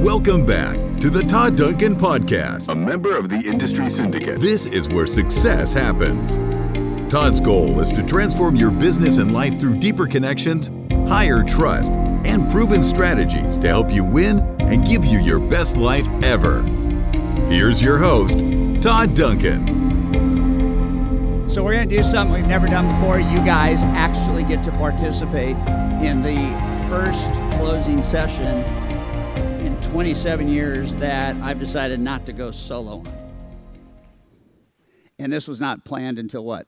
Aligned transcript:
Welcome 0.00 0.46
back 0.46 0.98
to 1.00 1.10
the 1.10 1.22
Todd 1.22 1.56
Duncan 1.56 1.94
Podcast, 1.94 2.70
a 2.70 2.74
member 2.74 3.14
of 3.14 3.28
the 3.28 3.36
Industry 3.36 3.90
Syndicate. 3.90 4.40
This 4.40 4.64
is 4.64 4.88
where 4.88 5.06
success 5.06 5.74
happens. 5.74 6.38
Todd's 7.12 7.38
goal 7.38 7.78
is 7.80 7.92
to 7.92 8.02
transform 8.02 8.56
your 8.56 8.70
business 8.70 9.18
and 9.18 9.34
life 9.34 9.60
through 9.60 9.78
deeper 9.78 10.06
connections, 10.06 10.70
higher 11.06 11.42
trust, 11.42 11.92
and 12.24 12.50
proven 12.50 12.82
strategies 12.82 13.58
to 13.58 13.68
help 13.68 13.92
you 13.92 14.02
win 14.02 14.38
and 14.58 14.86
give 14.86 15.04
you 15.04 15.20
your 15.20 15.38
best 15.38 15.76
life 15.76 16.08
ever. 16.22 16.62
Here's 17.50 17.82
your 17.82 17.98
host, 17.98 18.38
Todd 18.80 19.12
Duncan. 19.12 19.76
So, 21.46 21.62
we're 21.62 21.74
going 21.74 21.90
to 21.90 21.96
do 21.96 22.02
something 22.02 22.34
we've 22.34 22.48
never 22.48 22.68
done 22.68 22.88
before. 22.94 23.20
You 23.20 23.44
guys 23.44 23.84
actually 23.84 24.44
get 24.44 24.62
to 24.64 24.72
participate 24.72 25.58
in 26.02 26.22
the 26.22 26.56
first 26.88 27.32
closing 27.58 28.00
session 28.00 28.64
in 28.89 28.89
27 29.82 30.48
years 30.48 30.96
that 30.96 31.36
I've 31.36 31.58
decided 31.58 32.00
not 32.00 32.26
to 32.26 32.32
go 32.32 32.50
solo. 32.50 33.02
And 35.18 35.32
this 35.32 35.48
was 35.48 35.60
not 35.60 35.84
planned 35.84 36.18
until 36.18 36.44
what? 36.44 36.66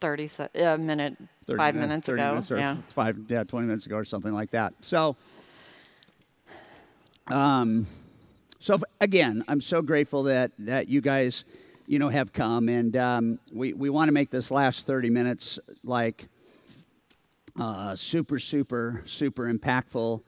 30 0.00 0.28
se- 0.28 0.48
uh, 0.54 0.76
minute, 0.76 1.16
30 1.46 1.58
five 1.58 1.74
minutes, 1.74 1.88
minutes 1.88 2.06
30 2.06 2.20
ago. 2.20 2.30
minutes 2.30 2.52
or 2.52 2.58
yeah. 2.58 2.76
five, 2.90 3.18
yeah, 3.28 3.44
20 3.44 3.66
minutes 3.66 3.86
ago 3.86 3.96
or 3.96 4.04
something 4.04 4.32
like 4.32 4.50
that. 4.50 4.74
So, 4.80 5.16
um, 7.28 7.86
so 8.58 8.78
again, 9.00 9.44
I'm 9.48 9.60
so 9.60 9.82
grateful 9.82 10.24
that 10.24 10.52
that 10.58 10.88
you 10.88 11.00
guys, 11.00 11.44
you 11.86 11.98
know, 11.98 12.08
have 12.08 12.32
come, 12.32 12.68
and 12.68 12.96
um, 12.96 13.38
we 13.52 13.72
we 13.72 13.90
want 13.90 14.08
to 14.08 14.12
make 14.12 14.30
this 14.30 14.50
last 14.50 14.86
30 14.86 15.10
minutes 15.10 15.58
like 15.84 16.28
uh, 17.58 17.94
super, 17.94 18.38
super, 18.38 19.02
super 19.04 19.52
impactful, 19.52 20.22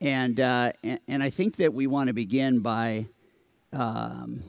and 0.00 0.38
uh, 0.40 0.72
and, 0.82 1.22
I 1.22 1.30
think 1.30 1.56
that 1.56 1.72
we 1.74 1.86
want 1.86 2.08
to 2.08 2.14
begin 2.14 2.60
by. 2.60 3.06
Um, 3.72 4.42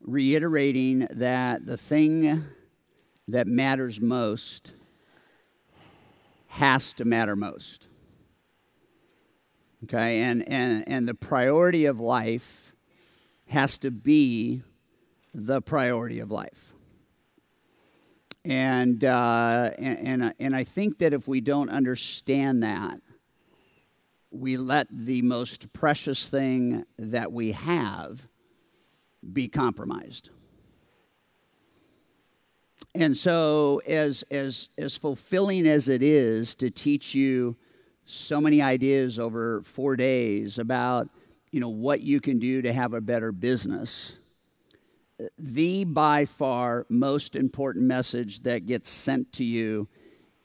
reiterating 0.00 1.06
that 1.10 1.66
the 1.66 1.76
thing 1.76 2.44
that 3.28 3.46
matters 3.46 4.00
most 4.00 4.74
has 6.48 6.92
to 6.94 7.04
matter 7.04 7.36
most. 7.36 7.88
Okay, 9.84 10.20
and, 10.22 10.46
and, 10.48 10.84
and 10.86 11.08
the 11.08 11.14
priority 11.14 11.86
of 11.86 12.00
life 12.00 12.74
has 13.48 13.78
to 13.78 13.90
be 13.90 14.62
the 15.32 15.62
priority 15.62 16.18
of 16.18 16.30
life. 16.30 16.74
And, 18.44 19.04
uh, 19.04 19.70
and, 19.78 20.22
and, 20.22 20.34
and 20.38 20.56
I 20.56 20.64
think 20.64 20.98
that 20.98 21.12
if 21.12 21.28
we 21.28 21.40
don't 21.40 21.70
understand 21.70 22.62
that, 22.62 23.00
we 24.30 24.56
let 24.56 24.86
the 24.90 25.22
most 25.22 25.72
precious 25.72 26.28
thing 26.28 26.84
that 26.98 27.32
we 27.32 27.52
have 27.52 28.28
be 29.32 29.48
compromised. 29.48 30.30
And 32.94 33.16
so, 33.16 33.80
as, 33.86 34.24
as, 34.30 34.68
as 34.76 34.96
fulfilling 34.96 35.66
as 35.66 35.88
it 35.88 36.02
is 36.02 36.54
to 36.56 36.70
teach 36.70 37.14
you 37.14 37.56
so 38.04 38.40
many 38.40 38.60
ideas 38.60 39.18
over 39.18 39.62
four 39.62 39.94
days 39.96 40.58
about 40.58 41.08
you 41.52 41.60
know, 41.60 41.68
what 41.68 42.00
you 42.00 42.20
can 42.20 42.38
do 42.38 42.62
to 42.62 42.72
have 42.72 42.94
a 42.94 43.00
better 43.00 43.32
business, 43.32 44.18
the 45.38 45.84
by 45.84 46.24
far 46.24 46.86
most 46.88 47.36
important 47.36 47.86
message 47.86 48.40
that 48.40 48.66
gets 48.66 48.88
sent 48.88 49.32
to 49.34 49.44
you 49.44 49.86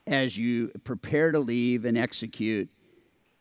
as 0.08 0.38
you 0.38 0.72
prepare 0.84 1.32
to 1.32 1.40
leave 1.40 1.86
and 1.86 1.98
execute 1.98 2.70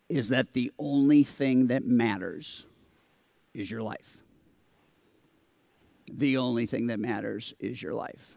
is 0.08 0.28
that 0.28 0.52
the 0.52 0.70
only 0.78 1.22
thing 1.22 1.69
that 1.69 1.84
matters 1.84 2.66
is 3.55 3.70
your 3.70 3.83
life. 3.83 4.19
The 6.12 6.36
only 6.36 6.67
thing 6.67 6.89
that 6.89 7.01
matters 7.01 7.55
is 7.58 7.83
your 7.83 7.95
life. 7.95 8.36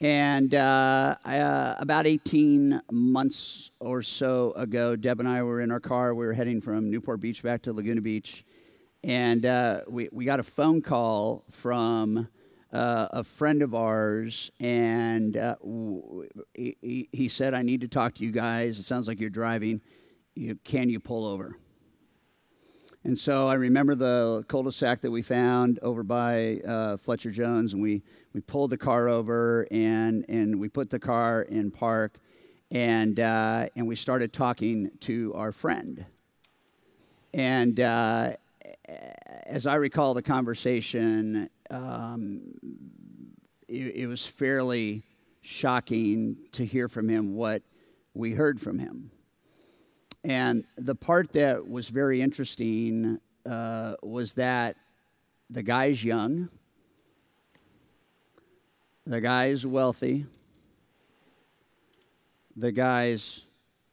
And 0.00 0.52
uh, 0.52 1.14
uh, 1.24 1.74
about 1.78 2.08
18 2.08 2.80
months 2.90 3.70
or 3.78 4.02
so 4.02 4.50
ago, 4.52 4.96
Deb 4.96 5.20
and 5.20 5.28
I 5.28 5.44
were 5.44 5.60
in 5.60 5.70
our 5.70 5.78
car. 5.78 6.12
We 6.12 6.26
were 6.26 6.32
heading 6.32 6.60
from 6.60 6.90
Newport 6.90 7.20
Beach 7.20 7.40
back 7.42 7.62
to 7.62 7.72
Laguna 7.72 8.00
Beach. 8.00 8.44
And 9.04 9.46
uh, 9.46 9.82
we, 9.86 10.08
we 10.10 10.24
got 10.24 10.40
a 10.40 10.44
phone 10.44 10.82
call 10.82 11.44
from 11.50 12.28
uh, 12.72 13.08
a 13.12 13.22
friend 13.22 13.62
of 13.62 13.76
ours. 13.76 14.50
And 14.58 15.36
uh, 15.36 15.54
he, 16.54 17.08
he 17.12 17.28
said, 17.28 17.54
I 17.54 17.62
need 17.62 17.82
to 17.82 17.88
talk 17.88 18.14
to 18.14 18.24
you 18.24 18.32
guys. 18.32 18.80
It 18.80 18.82
sounds 18.82 19.06
like 19.06 19.20
you're 19.20 19.30
driving. 19.30 19.80
You, 20.34 20.54
can 20.64 20.88
you 20.88 20.98
pull 20.98 21.26
over? 21.26 21.56
And 23.04 23.18
so 23.18 23.48
I 23.48 23.54
remember 23.54 23.94
the 23.94 24.44
cul-de-sac 24.46 25.00
that 25.00 25.10
we 25.10 25.22
found 25.22 25.78
over 25.82 26.02
by 26.02 26.60
uh, 26.66 26.96
Fletcher 26.96 27.30
Jones, 27.30 27.72
and 27.72 27.82
we, 27.82 28.02
we 28.32 28.40
pulled 28.40 28.70
the 28.70 28.78
car 28.78 29.08
over 29.08 29.66
and, 29.70 30.24
and 30.28 30.60
we 30.60 30.68
put 30.68 30.90
the 30.90 31.00
car 31.00 31.42
in 31.42 31.70
park, 31.70 32.18
and, 32.70 33.18
uh, 33.18 33.66
and 33.74 33.88
we 33.88 33.96
started 33.96 34.32
talking 34.32 34.90
to 35.00 35.34
our 35.34 35.52
friend. 35.52 36.06
And 37.34 37.80
uh, 37.80 38.34
as 39.46 39.66
I 39.66 39.74
recall 39.74 40.14
the 40.14 40.22
conversation, 40.22 41.50
um, 41.70 42.52
it, 43.68 43.96
it 43.96 44.06
was 44.06 44.24
fairly 44.24 45.04
shocking 45.40 46.36
to 46.52 46.64
hear 46.64 46.88
from 46.88 47.08
him 47.08 47.34
what 47.34 47.62
we 48.14 48.34
heard 48.34 48.60
from 48.60 48.78
him. 48.78 49.10
And 50.24 50.64
the 50.76 50.94
part 50.94 51.32
that 51.32 51.68
was 51.68 51.88
very 51.88 52.22
interesting 52.22 53.20
uh, 53.44 53.94
was 54.02 54.34
that 54.34 54.76
the 55.50 55.62
guy's 55.62 56.04
young, 56.04 56.48
the 59.04 59.20
guy's 59.20 59.66
wealthy, 59.66 60.26
the 62.54 62.70
guy's 62.70 63.46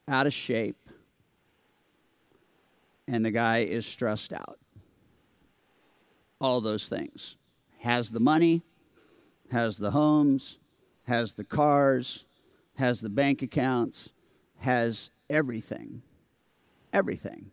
out 0.08 0.28
of 0.28 0.34
shape, 0.34 0.78
and 3.08 3.26
the 3.26 3.32
guy 3.32 3.60
is 3.60 3.88
stressed 3.88 4.32
out. 4.32 4.60
All 6.40 6.62
those 6.62 6.88
things. 6.88 7.38
Has 7.80 8.12
the 8.12 8.20
money, 8.20 8.62
has 9.52 9.78
the 9.78 9.92
homes, 9.92 10.60
has 11.04 11.34
the 11.34 11.44
cars, 11.44 12.26
has 12.76 13.02
the 13.02 13.10
bank 13.10 13.42
accounts, 13.42 14.14
has 14.58 15.10
everything 15.30 16.04
everything. 16.94 17.52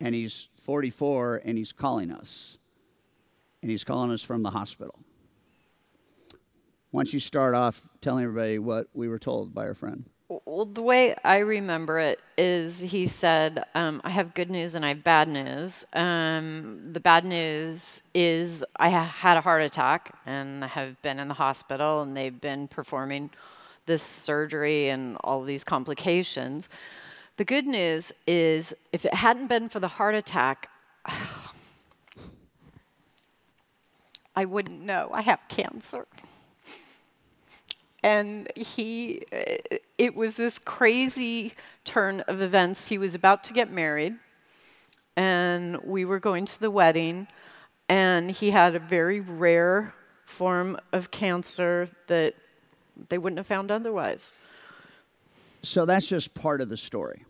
And 0.00 0.14
he's 0.14 0.48
44 0.56 1.42
and 1.44 1.58
he's 1.58 1.72
calling 1.72 2.10
us. 2.10 2.58
And 3.62 3.70
he's 3.70 3.84
calling 3.84 4.12
us 4.12 4.22
from 4.22 4.42
the 4.42 4.50
hospital. 4.50 4.98
Why 6.90 7.02
don't 7.02 7.12
you 7.12 7.20
start 7.20 7.54
off 7.54 7.92
telling 8.00 8.24
everybody 8.24 8.58
what 8.58 8.86
we 8.94 9.08
were 9.08 9.18
told 9.18 9.52
by 9.52 9.66
our 9.66 9.74
friend? 9.74 10.04
Well, 10.44 10.66
the 10.66 10.82
way 10.82 11.14
I 11.24 11.38
remember 11.38 11.98
it 11.98 12.20
is 12.36 12.80
he 12.80 13.06
said, 13.06 13.64
um, 13.74 14.02
I 14.04 14.10
have 14.10 14.34
good 14.34 14.50
news 14.50 14.74
and 14.74 14.84
I 14.84 14.88
have 14.88 15.02
bad 15.02 15.26
news. 15.26 15.86
Um, 15.94 16.80
the 16.92 17.00
bad 17.00 17.24
news 17.24 18.02
is 18.14 18.62
I 18.76 18.90
ha- 18.90 19.04
had 19.04 19.38
a 19.38 19.40
heart 19.40 19.62
attack 19.62 20.14
and 20.26 20.64
I 20.64 20.68
have 20.68 21.00
been 21.00 21.18
in 21.18 21.28
the 21.28 21.34
hospital 21.34 22.02
and 22.02 22.14
they've 22.14 22.38
been 22.38 22.68
performing 22.68 23.30
this 23.86 24.02
surgery 24.02 24.90
and 24.90 25.16
all 25.24 25.42
these 25.42 25.64
complications. 25.64 26.68
The 27.38 27.44
good 27.44 27.66
news 27.68 28.12
is, 28.26 28.74
if 28.90 29.04
it 29.04 29.14
hadn't 29.14 29.46
been 29.46 29.68
for 29.68 29.78
the 29.78 29.86
heart 29.86 30.16
attack, 30.16 30.68
I 34.34 34.44
wouldn't 34.44 34.80
know 34.80 35.10
I 35.12 35.22
have 35.22 35.38
cancer. 35.48 36.08
And 38.02 38.50
he, 38.56 39.22
uh, 39.32 39.76
it 39.98 40.16
was 40.16 40.34
this 40.34 40.58
crazy 40.58 41.54
turn 41.84 42.22
of 42.22 42.42
events. 42.42 42.88
He 42.88 42.98
was 42.98 43.14
about 43.14 43.44
to 43.44 43.52
get 43.52 43.70
married, 43.70 44.16
and 45.16 45.76
we 45.84 46.04
were 46.04 46.18
going 46.18 46.44
to 46.44 46.58
the 46.58 46.72
wedding, 46.72 47.28
and 47.88 48.32
he 48.32 48.50
had 48.50 48.74
a 48.74 48.80
very 48.80 49.20
rare 49.20 49.94
form 50.26 50.76
of 50.92 51.12
cancer 51.12 51.88
that 52.08 52.34
they 53.10 53.16
wouldn't 53.16 53.38
have 53.38 53.46
found 53.46 53.70
otherwise. 53.70 54.32
So 55.68 55.84
that's 55.84 56.08
just 56.08 56.32
part 56.32 56.62
of 56.62 56.70
the 56.70 56.78
story. 56.78 57.26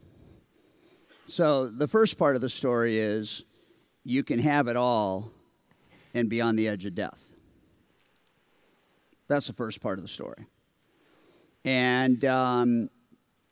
So 1.27 1.67
the 1.67 1.89
first 1.89 2.17
part 2.17 2.37
of 2.37 2.41
the 2.41 2.49
story 2.49 2.97
is 2.97 3.45
you 4.05 4.23
can 4.23 4.39
have 4.39 4.69
it 4.69 4.77
all 4.77 5.33
and 6.15 6.31
be 6.31 6.41
on 6.41 6.55
the 6.55 6.69
edge 6.69 6.87
of 6.87 6.95
death. 6.95 7.35
That's 9.27 9.49
the 9.49 9.55
first 9.55 9.81
part 9.81 9.99
of 9.99 10.05
the 10.05 10.09
story. 10.09 10.47
And 11.65 12.25
um, 12.25 12.91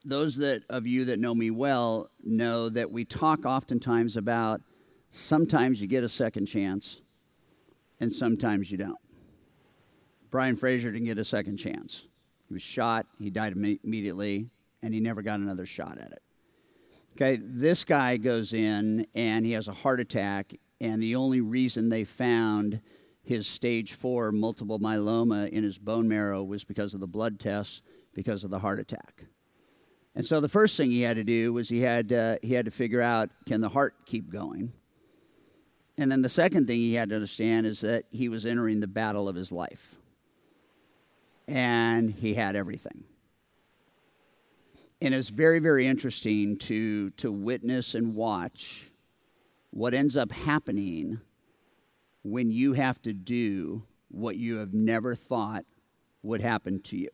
those 0.05 0.37
that 0.37 0.63
of 0.71 0.87
you 0.87 1.07
that 1.07 1.19
know 1.19 1.35
me 1.35 1.51
well 1.51 2.09
know 2.23 2.69
that 2.69 2.93
we 2.93 3.05
talk 3.05 3.45
oftentimes 3.45 4.17
about 4.17 4.61
sometimes 5.11 5.83
you 5.83 5.89
get 5.89 6.05
a 6.05 6.09
second 6.09 6.47
chance 6.47 7.03
and 7.99 8.13
sometimes 8.13 8.71
you 8.71 8.79
don't. 8.79 9.01
Brian 10.31 10.55
Fraser 10.55 10.93
didn't 10.93 11.07
get 11.07 11.19
a 11.19 11.25
second 11.25 11.57
chance. 11.57 12.07
He 12.47 12.55
was 12.55 12.63
shot, 12.63 13.07
he 13.19 13.31
died 13.31 13.57
imme- 13.57 13.81
immediately, 13.83 14.49
and 14.83 14.95
he 14.95 15.01
never 15.01 15.23
got 15.23 15.41
another 15.41 15.67
shot 15.67 15.99
at 15.99 16.13
it. 16.13 16.23
Okay, 17.13 17.37
this 17.43 17.85
guy 17.85 18.19
goes 18.19 18.53
in 18.53 19.07
and 19.15 19.47
he 19.47 19.53
has 19.53 19.69
a 19.69 19.73
heart 19.73 20.01
attack, 20.01 20.55
and 20.81 21.03
the 21.03 21.17
only 21.17 21.41
reason 21.41 21.89
they 21.89 22.05
found 22.05 22.81
his 23.23 23.47
stage 23.47 23.95
four 23.95 24.31
multiple 24.31 24.79
myeloma 24.79 25.49
in 25.49 25.65
his 25.65 25.79
bone 25.79 26.09
marrow 26.09 26.43
was 26.45 26.65
because 26.65 26.95
of 26.95 27.01
the 27.01 27.07
blood 27.07 27.41
tests, 27.41 27.83
because 28.15 28.45
of 28.45 28.51
the 28.51 28.59
heart 28.59 28.79
attack. 28.79 29.25
And 30.15 30.25
so 30.25 30.41
the 30.41 30.49
first 30.49 30.77
thing 30.77 30.91
he 30.91 31.03
had 31.03 31.17
to 31.17 31.25
do 31.25 31.53
was 31.53 31.69
he 31.69 31.81
had, 31.81 32.13
uh, 32.13 32.37
he 32.41 32.55
had 32.55 32.65
to 32.67 32.71
figure 32.71 33.03
out 33.03 33.31
can 33.47 33.61
the 33.61 33.69
heart 33.69 33.95
keep 34.07 34.31
going? 34.31 34.73
And 35.99 36.13
then 36.13 36.23
the 36.23 36.29
second 36.29 36.67
thing 36.67 36.77
he 36.77 36.95
had 36.95 37.09
to 37.09 37.15
understand 37.15 37.67
is 37.67 37.81
that 37.81 38.05
he 38.11 38.29
was 38.29 38.47
entering 38.47 38.81
the 38.81 38.87
battle 38.87 39.29
of 39.29 39.35
his 39.35 39.51
life. 39.51 39.97
And 41.49 42.11
he 42.11 42.35
had 42.35 42.57
everything. 42.57 43.05
And 45.01 45.15
it's 45.15 45.29
very, 45.29 45.59
very 45.59 45.87
interesting 45.87 46.57
to, 46.59 47.11
to 47.11 47.31
witness 47.31 47.95
and 47.95 48.15
watch 48.15 48.91
what 49.71 49.93
ends 49.93 50.17
up 50.17 50.33
happening 50.33 51.21
when 52.23 52.51
you 52.51 52.73
have 52.73 53.01
to 53.03 53.13
do 53.13 53.83
what 54.09 54.37
you 54.37 54.57
have 54.57 54.73
never 54.73 55.15
thought 55.15 55.65
would 56.23 56.41
happen 56.41 56.81
to 56.81 56.97
you. 56.97 57.11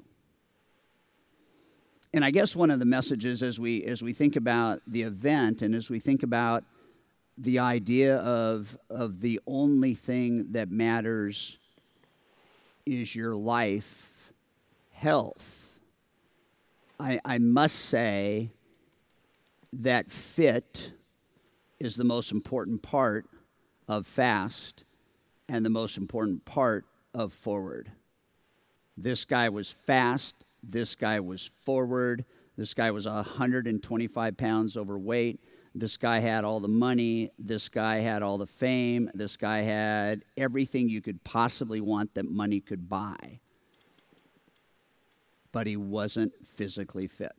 And 2.15 2.25
I 2.25 2.31
guess 2.31 2.55
one 2.55 2.71
of 2.71 2.79
the 2.79 2.85
messages 2.85 3.43
as 3.43 3.59
we, 3.59 3.85
as 3.85 4.03
we 4.03 4.13
think 4.13 4.37
about 4.37 4.81
the 4.87 5.03
event 5.03 5.63
and 5.63 5.75
as 5.75 5.91
we 5.91 5.99
think 5.99 6.23
about 6.23 6.65
the 7.39 7.59
idea 7.59 8.19
of, 8.19 8.77
of 8.91 9.21
the 9.21 9.41
only 9.47 9.95
thing 9.95 10.53
that 10.53 10.71
matters 10.71 11.59
is 12.85 13.17
your 13.17 13.35
life, 13.35 14.33
health. 14.91 15.62
I, 17.03 17.19
I 17.25 17.39
must 17.39 17.75
say 17.77 18.53
that 19.73 20.09
fit 20.09 20.93
is 21.81 21.97
the 21.97 22.05
most 22.05 22.31
important 22.31 22.83
part 22.83 23.27
of 23.89 24.07
fast 24.07 24.85
and 25.49 25.65
the 25.65 25.71
most 25.71 25.97
important 25.97 26.45
part 26.45 26.85
of 27.13 27.33
forward. 27.33 27.91
This 28.97 29.25
guy 29.25 29.49
was 29.49 29.69
fast, 29.69 30.45
this 30.63 30.95
guy 30.95 31.19
was 31.19 31.51
forward, 31.65 32.25
this 32.57 32.73
guy 32.73 32.93
was 32.93 33.07
125 33.07 34.37
pounds 34.37 34.77
overweight 34.77 35.41
this 35.75 35.97
guy 35.97 36.19
had 36.19 36.45
all 36.45 36.61
the 36.61 36.69
money. 36.69 37.31
This 37.39 37.69
guy 37.69 37.97
had 37.97 38.23
all 38.23 38.39
the 38.39 38.47
fame. 38.47 39.11
This 39.15 39.37
guy 39.37 39.61
had 39.61 40.25
everything 40.37 40.89
you 40.89 41.01
could 41.01 41.25
possibly 41.25 41.81
want 41.81 42.15
that 42.15 42.29
money 42.29 42.61
could 42.61 42.89
buy. 42.89 43.41
But 45.53 45.67
he 45.67 45.77
wasn't 45.77 46.33
physically 46.47 47.07
fit. 47.07 47.33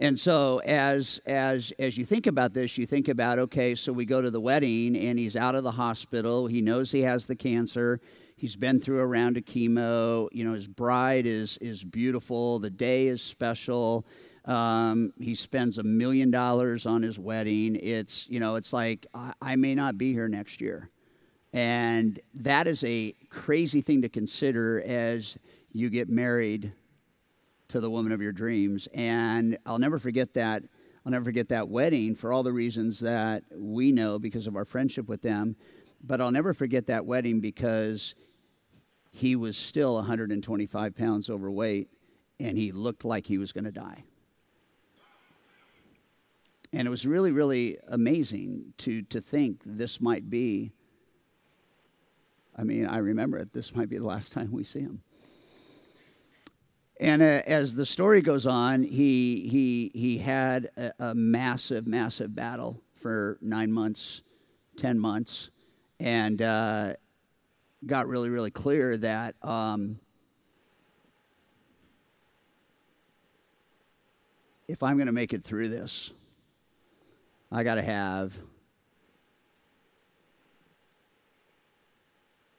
And 0.00 0.18
so 0.18 0.58
as 0.58 1.20
as 1.26 1.72
as 1.78 1.98
you 1.98 2.04
think 2.04 2.28
about 2.28 2.54
this, 2.54 2.78
you 2.78 2.86
think 2.86 3.08
about 3.08 3.40
okay, 3.40 3.74
so 3.74 3.92
we 3.92 4.04
go 4.04 4.22
to 4.22 4.30
the 4.30 4.40
wedding 4.40 4.96
and 4.96 5.18
he's 5.18 5.34
out 5.34 5.56
of 5.56 5.64
the 5.64 5.72
hospital. 5.72 6.46
He 6.46 6.60
knows 6.60 6.92
he 6.92 7.02
has 7.02 7.26
the 7.26 7.34
cancer. 7.34 8.00
He's 8.36 8.54
been 8.54 8.78
through 8.78 9.00
a 9.00 9.06
round 9.06 9.36
of 9.36 9.44
chemo. 9.44 10.28
You 10.30 10.44
know, 10.44 10.54
his 10.54 10.68
bride 10.68 11.26
is 11.26 11.58
is 11.58 11.82
beautiful. 11.82 12.60
The 12.60 12.70
day 12.70 13.08
is 13.08 13.22
special. 13.22 14.06
Um, 14.44 15.12
he 15.18 15.34
spends 15.34 15.78
a 15.78 15.82
million 15.82 16.30
dollars 16.30 16.86
on 16.86 17.02
his 17.02 17.18
wedding. 17.18 17.74
It's 17.74 18.28
you 18.30 18.38
know, 18.38 18.54
it's 18.54 18.72
like 18.72 19.04
I, 19.12 19.32
I 19.42 19.56
may 19.56 19.74
not 19.74 19.98
be 19.98 20.12
here 20.12 20.28
next 20.28 20.60
year, 20.60 20.88
and 21.52 22.20
that 22.34 22.66
is 22.66 22.84
a 22.84 23.14
crazy 23.30 23.80
thing 23.80 24.02
to 24.02 24.08
consider 24.08 24.82
as 24.82 25.38
you 25.72 25.90
get 25.90 26.08
married 26.08 26.72
to 27.68 27.80
the 27.80 27.90
woman 27.90 28.12
of 28.12 28.20
your 28.20 28.32
dreams. 28.32 28.88
And 28.94 29.58
I'll 29.66 29.78
never 29.78 29.98
forget 29.98 30.34
that. 30.34 30.62
I'll 31.04 31.12
never 31.12 31.26
forget 31.26 31.48
that 31.48 31.68
wedding 31.68 32.14
for 32.14 32.32
all 32.32 32.42
the 32.42 32.52
reasons 32.52 33.00
that 33.00 33.44
we 33.54 33.92
know 33.92 34.18
because 34.18 34.46
of 34.46 34.56
our 34.56 34.64
friendship 34.64 35.08
with 35.08 35.22
them. 35.22 35.56
But 36.02 36.20
I'll 36.20 36.30
never 36.30 36.52
forget 36.52 36.86
that 36.86 37.06
wedding 37.06 37.40
because 37.40 38.14
he 39.10 39.36
was 39.36 39.56
still 39.56 39.94
125 39.94 40.94
pounds 40.94 41.30
overweight 41.30 41.88
and 42.38 42.56
he 42.56 42.72
looked 42.72 43.04
like 43.04 43.26
he 43.26 43.38
was 43.38 43.52
going 43.52 43.64
to 43.64 43.72
die. 43.72 44.04
And 46.72 46.86
it 46.86 46.90
was 46.90 47.06
really, 47.06 47.30
really 47.30 47.78
amazing 47.88 48.74
to, 48.78 49.02
to 49.02 49.20
think 49.20 49.62
this 49.64 50.00
might 50.00 50.28
be. 50.28 50.72
I 52.58 52.64
mean, 52.64 52.86
I 52.86 52.98
remember 52.98 53.38
it. 53.38 53.52
This 53.52 53.76
might 53.76 53.88
be 53.88 53.98
the 53.98 54.04
last 54.04 54.32
time 54.32 54.50
we 54.50 54.64
see 54.64 54.80
him. 54.80 55.02
And 57.00 57.22
uh, 57.22 57.42
as 57.46 57.76
the 57.76 57.86
story 57.86 58.20
goes 58.20 58.44
on, 58.44 58.82
he, 58.82 59.48
he, 59.48 59.92
he 59.94 60.18
had 60.18 60.68
a, 60.76 60.90
a, 60.98 61.14
massive, 61.14 61.86
massive 61.86 62.34
battle 62.34 62.82
for 62.96 63.38
nine 63.40 63.70
months, 63.70 64.22
10 64.76 64.98
months, 64.98 65.50
and 66.00 66.42
uh, 66.42 66.94
got 67.86 68.08
really, 68.08 68.28
really 68.28 68.50
clear 68.50 68.96
that 68.96 69.36
um, 69.42 70.00
if 74.66 74.82
I'm 74.82 74.96
going 74.96 75.06
to 75.06 75.12
make 75.12 75.32
it 75.32 75.44
through 75.44 75.68
this, 75.68 76.12
I 77.52 77.62
got 77.62 77.76
to 77.76 77.82
have 77.82 78.36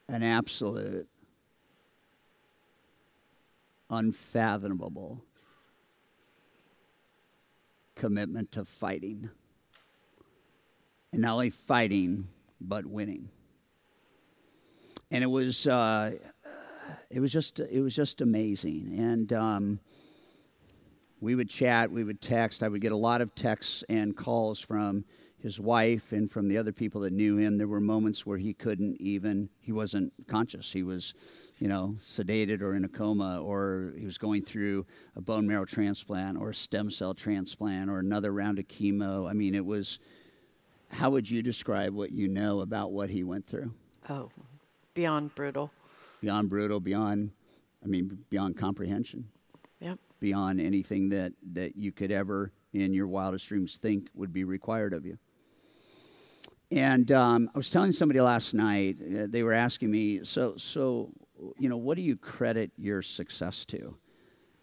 an 0.09 0.23
absolute, 0.23 1.07
unfathomable 3.91 5.23
commitment 7.95 8.51
to 8.53 8.65
fighting. 8.65 9.29
And 11.13 11.21
not 11.21 11.33
only 11.33 11.51
fighting, 11.51 12.27
but 12.59 12.85
winning. 12.85 13.29
And 15.11 15.23
it 15.23 15.27
was, 15.27 15.67
uh, 15.67 16.11
it 17.11 17.19
was 17.19 17.31
just, 17.31 17.59
it 17.59 17.81
was 17.81 17.95
just 17.95 18.21
amazing. 18.21 18.95
And 18.97 19.31
um, 19.33 19.79
we 21.21 21.35
would 21.35 21.49
chat, 21.49 21.91
we 21.91 22.03
would 22.03 22.19
text. 22.19 22.63
I 22.63 22.67
would 22.67 22.81
get 22.81 22.91
a 22.91 22.97
lot 22.97 23.21
of 23.21 23.35
texts 23.35 23.83
and 23.89 24.15
calls 24.17 24.59
from 24.59 25.05
his 25.41 25.59
wife 25.59 26.11
and 26.11 26.29
from 26.29 26.47
the 26.47 26.57
other 26.57 26.73
people 26.73 27.01
that 27.01 27.13
knew 27.13 27.37
him. 27.37 27.57
There 27.57 27.67
were 27.67 27.79
moments 27.79 28.25
where 28.25 28.37
he 28.37 28.53
couldn't 28.53 28.99
even, 28.99 29.49
he 29.59 29.71
wasn't 29.71 30.13
conscious. 30.27 30.71
He 30.71 30.83
was, 30.83 31.13
you 31.57 31.67
know, 31.67 31.95
sedated 31.97 32.61
or 32.61 32.75
in 32.75 32.83
a 32.83 32.89
coma, 32.89 33.41
or 33.41 33.93
he 33.97 34.05
was 34.05 34.17
going 34.17 34.43
through 34.43 34.85
a 35.15 35.21
bone 35.21 35.47
marrow 35.47 35.65
transplant 35.65 36.37
or 36.37 36.49
a 36.49 36.55
stem 36.55 36.91
cell 36.91 37.13
transplant 37.13 37.89
or 37.89 37.99
another 37.99 38.33
round 38.33 38.59
of 38.59 38.67
chemo. 38.67 39.29
I 39.29 39.33
mean, 39.33 39.55
it 39.55 39.65
was, 39.65 39.99
how 40.89 41.09
would 41.09 41.29
you 41.29 41.41
describe 41.41 41.93
what 41.93 42.11
you 42.11 42.27
know 42.27 42.59
about 42.59 42.91
what 42.91 43.09
he 43.09 43.23
went 43.23 43.45
through? 43.45 43.73
Oh, 44.09 44.29
beyond 44.93 45.35
brutal. 45.35 45.71
Beyond 46.21 46.49
brutal, 46.49 46.79
beyond, 46.79 47.31
I 47.83 47.87
mean, 47.87 48.25
beyond 48.29 48.57
comprehension. 48.57 49.29
Yep 49.79 49.99
beyond 50.19 50.59
anything 50.59 51.09
that, 51.09 51.33
that 51.53 51.75
you 51.75 51.91
could 51.91 52.11
ever, 52.11 52.51
in 52.73 52.93
your 52.93 53.07
wildest 53.07 53.47
dreams, 53.47 53.77
think 53.77 54.09
would 54.13 54.33
be 54.33 54.43
required 54.43 54.93
of 54.93 55.05
you. 55.05 55.17
And 56.71 57.11
um, 57.11 57.49
I 57.53 57.57
was 57.57 57.69
telling 57.69 57.91
somebody 57.91 58.21
last 58.21 58.53
night, 58.53 58.97
uh, 59.01 59.27
they 59.27 59.41
were 59.41 59.53
asking 59.53 59.89
me, 59.89 60.23
so, 60.23 60.55
so, 60.57 61.11
you 61.57 61.67
know, 61.67 61.77
what 61.77 61.95
do 61.95 62.03
you 62.03 62.15
credit 62.15 62.71
your 62.77 63.01
success 63.01 63.65
to? 63.67 63.97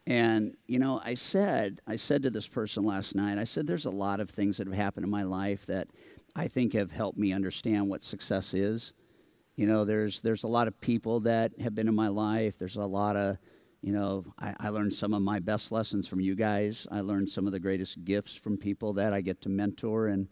And, 0.07 0.55
you 0.69 0.79
know, 0.79 1.01
I 1.05 1.15
said, 1.15 1.81
I 1.87 1.97
said 1.97 2.23
to 2.23 2.31
this 2.31 2.47
person 2.47 2.85
last 2.85 3.17
night, 3.17 3.39
I 3.39 3.45
said, 3.45 3.67
there's 3.67 3.87
a 3.87 3.91
lot 3.91 4.21
of 4.21 4.31
things 4.31 4.59
that 4.59 4.69
have 4.69 4.77
happened 4.77 5.05
in 5.05 5.11
my 5.11 5.25
life 5.25 5.67
that 5.67 5.89
I 6.37 6.47
think 6.47 6.75
have 6.75 6.93
helped 6.93 7.19
me 7.19 7.33
understand 7.33 7.89
what 7.89 8.05
success 8.05 8.55
is. 8.55 8.93
You 9.57 9.67
know, 9.67 9.85
there's, 9.85 10.21
there's 10.21 10.45
a 10.45 10.49
lot 10.49 10.69
of 10.69 10.81
people 10.81 11.21
that 11.21 11.59
have 11.61 11.75
been 11.75 11.89
in 11.89 11.95
my 11.95 12.09
life. 12.09 12.57
There's 12.57 12.77
a 12.77 12.85
lot 12.85 13.17
of, 13.17 13.39
you 13.83 13.93
know, 13.93 14.25
I, 14.39 14.55
I, 14.61 14.69
learned 14.69 14.93
some 14.93 15.13
of 15.13 15.23
my 15.23 15.39
best 15.39 15.73
lessons 15.73 16.07
from 16.07 16.21
you 16.21 16.35
guys. 16.35 16.87
I 16.91 17.01
learned 17.01 17.29
some 17.29 17.47
of 17.47 17.53
the 17.53 17.61
greatest 17.61 18.05
gifts 18.05 18.35
from 18.35 18.59
people 18.59 18.93
that 18.95 19.13
I 19.13 19.21
get 19.21 19.41
to 19.43 19.49
mentor, 19.49 20.09
and 20.09 20.29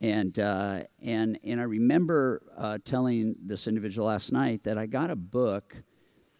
and 0.00 0.38
uh, 0.38 0.80
and 1.02 1.38
and 1.44 1.60
I 1.60 1.64
remember 1.64 2.42
uh, 2.56 2.78
telling 2.84 3.36
this 3.42 3.66
individual 3.66 4.06
last 4.06 4.32
night 4.32 4.62
that 4.64 4.78
I 4.78 4.86
got 4.86 5.10
a 5.10 5.16
book 5.16 5.82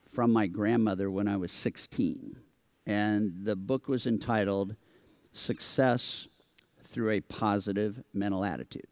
from 0.07 0.33
my 0.33 0.47
grandmother 0.47 1.11
when 1.11 1.29
I 1.29 1.37
was 1.37 1.53
16, 1.53 2.39
and 2.87 3.33
the 3.45 3.57
book 3.57 3.89
was 3.89 4.07
entitled 4.07 4.77
"Success 5.33 6.29
Through 6.83 7.11
a 7.11 7.21
Positive 7.21 8.03
Mental 8.13 8.45
Attitude." 8.45 8.87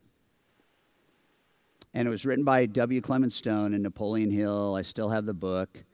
And 1.94 2.06
it 2.06 2.10
was 2.10 2.26
written 2.26 2.44
by 2.44 2.66
W. 2.66 3.00
Clement 3.00 3.32
Stone 3.32 3.72
and 3.72 3.82
Napoleon 3.82 4.30
Hill. 4.30 4.74
I 4.74 4.82
still 4.82 5.08
have 5.08 5.24
the 5.24 5.32
book 5.32 5.84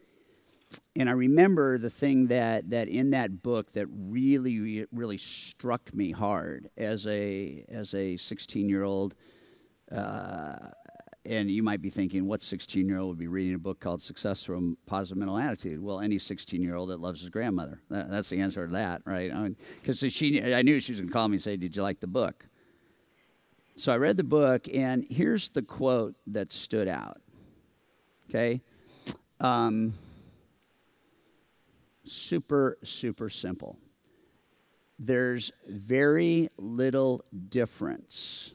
and 0.94 1.08
I 1.08 1.12
remember 1.12 1.78
the 1.78 1.90
thing 1.90 2.26
that, 2.28 2.70
that 2.70 2.88
in 2.88 3.10
that 3.10 3.42
book 3.42 3.72
that 3.72 3.86
really, 3.90 4.86
really 4.92 5.18
struck 5.18 5.94
me 5.94 6.10
hard 6.10 6.68
as 6.76 7.06
a, 7.06 7.64
as 7.68 7.94
a 7.94 8.16
16 8.16 8.68
year 8.68 8.84
old 8.84 9.14
uh, 9.90 10.56
and 11.24 11.50
you 11.50 11.62
might 11.62 11.80
be 11.80 11.90
thinking, 11.90 12.26
what 12.26 12.42
16 12.42 12.88
year 12.88 12.98
old 12.98 13.10
would 13.10 13.18
be 13.18 13.28
reading 13.28 13.54
a 13.54 13.58
book 13.58 13.78
called 13.78 14.02
Success 14.02 14.42
from 14.44 14.76
Positive 14.86 15.18
Mental 15.18 15.38
Attitude? 15.38 15.80
Well, 15.80 16.00
any 16.00 16.18
16 16.18 16.60
year 16.60 16.74
old 16.74 16.90
that 16.90 17.00
loves 17.00 17.20
his 17.20 17.30
grandmother. 17.30 17.80
That, 17.90 18.10
that's 18.10 18.28
the 18.28 18.40
answer 18.40 18.66
to 18.66 18.72
that, 18.72 19.02
right? 19.04 19.30
Because 19.80 20.02
I, 20.02 20.06
mean, 20.06 20.10
she, 20.10 20.54
I 20.54 20.62
knew 20.62 20.80
she 20.80 20.92
was 20.92 21.00
going 21.00 21.08
to 21.08 21.12
call 21.12 21.28
me 21.28 21.34
and 21.34 21.42
say, 21.42 21.56
Did 21.56 21.76
you 21.76 21.82
like 21.82 22.00
the 22.00 22.08
book? 22.08 22.48
So 23.76 23.92
I 23.92 23.96
read 23.96 24.16
the 24.16 24.24
book, 24.24 24.68
and 24.72 25.06
here's 25.08 25.48
the 25.50 25.62
quote 25.62 26.14
that 26.26 26.52
stood 26.52 26.88
out. 26.88 27.22
Okay? 28.28 28.60
Um, 29.40 29.94
super, 32.04 32.78
super 32.82 33.28
simple. 33.28 33.78
There's 34.98 35.50
very 35.68 36.48
little 36.56 37.24
difference 37.48 38.54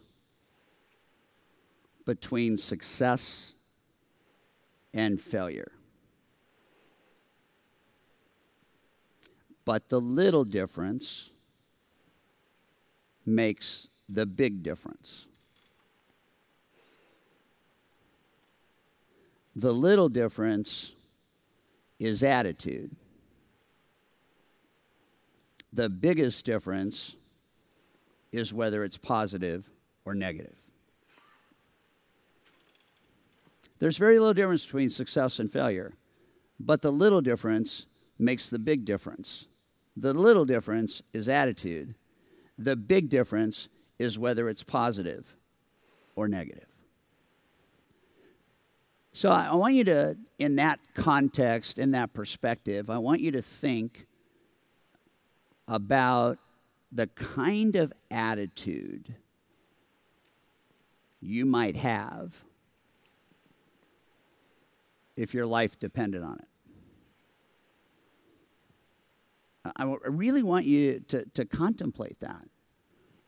between 2.06 2.58
success 2.58 3.56
and 4.94 5.20
failure. 5.20 5.72
But 9.66 9.90
the 9.90 10.00
little 10.00 10.46
difference 10.46 11.32
makes 13.26 13.90
the 14.08 14.26
big 14.26 14.64
difference. 14.64 15.28
The 19.54 19.74
little 19.74 20.08
difference 20.08 20.94
is 22.00 22.24
attitude. 22.24 22.96
The 25.78 25.90
biggest 25.90 26.44
difference 26.44 27.16
is 28.32 28.52
whether 28.52 28.84
it's 28.84 28.98
positive 28.98 29.70
or 30.06 30.16
negative. 30.16 30.58
There's 33.78 34.00
very 34.00 34.18
little 34.18 34.34
difference 34.34 34.66
between 34.66 34.90
success 34.90 35.38
and 35.38 35.52
failure, 35.52 35.94
but 36.60 36.82
the 36.82 36.90
little 36.90 37.22
difference 37.22 37.86
makes 38.18 38.50
the 38.50 38.58
big 38.58 38.86
difference. 38.86 39.50
The 39.96 40.16
little 40.16 40.46
difference 40.46 41.04
is 41.14 41.30
attitude. 41.30 41.94
The 42.58 42.76
big 42.76 43.08
difference 43.10 43.70
is 44.00 44.18
whether 44.18 44.50
it's 44.50 44.64
positive 44.64 45.36
or 46.16 46.28
negative. 46.28 46.74
So 49.12 49.30
I 49.30 49.54
want 49.54 49.76
you 49.76 49.84
to, 49.84 50.18
in 50.40 50.56
that 50.56 50.80
context, 50.96 51.78
in 51.78 51.92
that 51.92 52.16
perspective, 52.16 52.90
I 52.90 52.98
want 52.98 53.22
you 53.22 53.30
to 53.30 53.44
think 53.44 54.08
about 55.68 56.40
the 56.92 57.08
kind 57.08 57.76
of 57.76 57.92
attitude 58.10 59.16
you 61.20 61.46
might 61.46 61.76
have 61.76 62.44
if 65.16 65.34
your 65.34 65.46
life 65.46 65.78
depended 65.80 66.24
on 66.24 66.40
it. 66.40 66.48
I 69.76 69.84
really 70.06 70.44
want 70.44 70.66
you 70.66 71.02
to, 71.10 71.26
to 71.34 71.44
contemplate 71.44 72.20
that. 72.22 72.46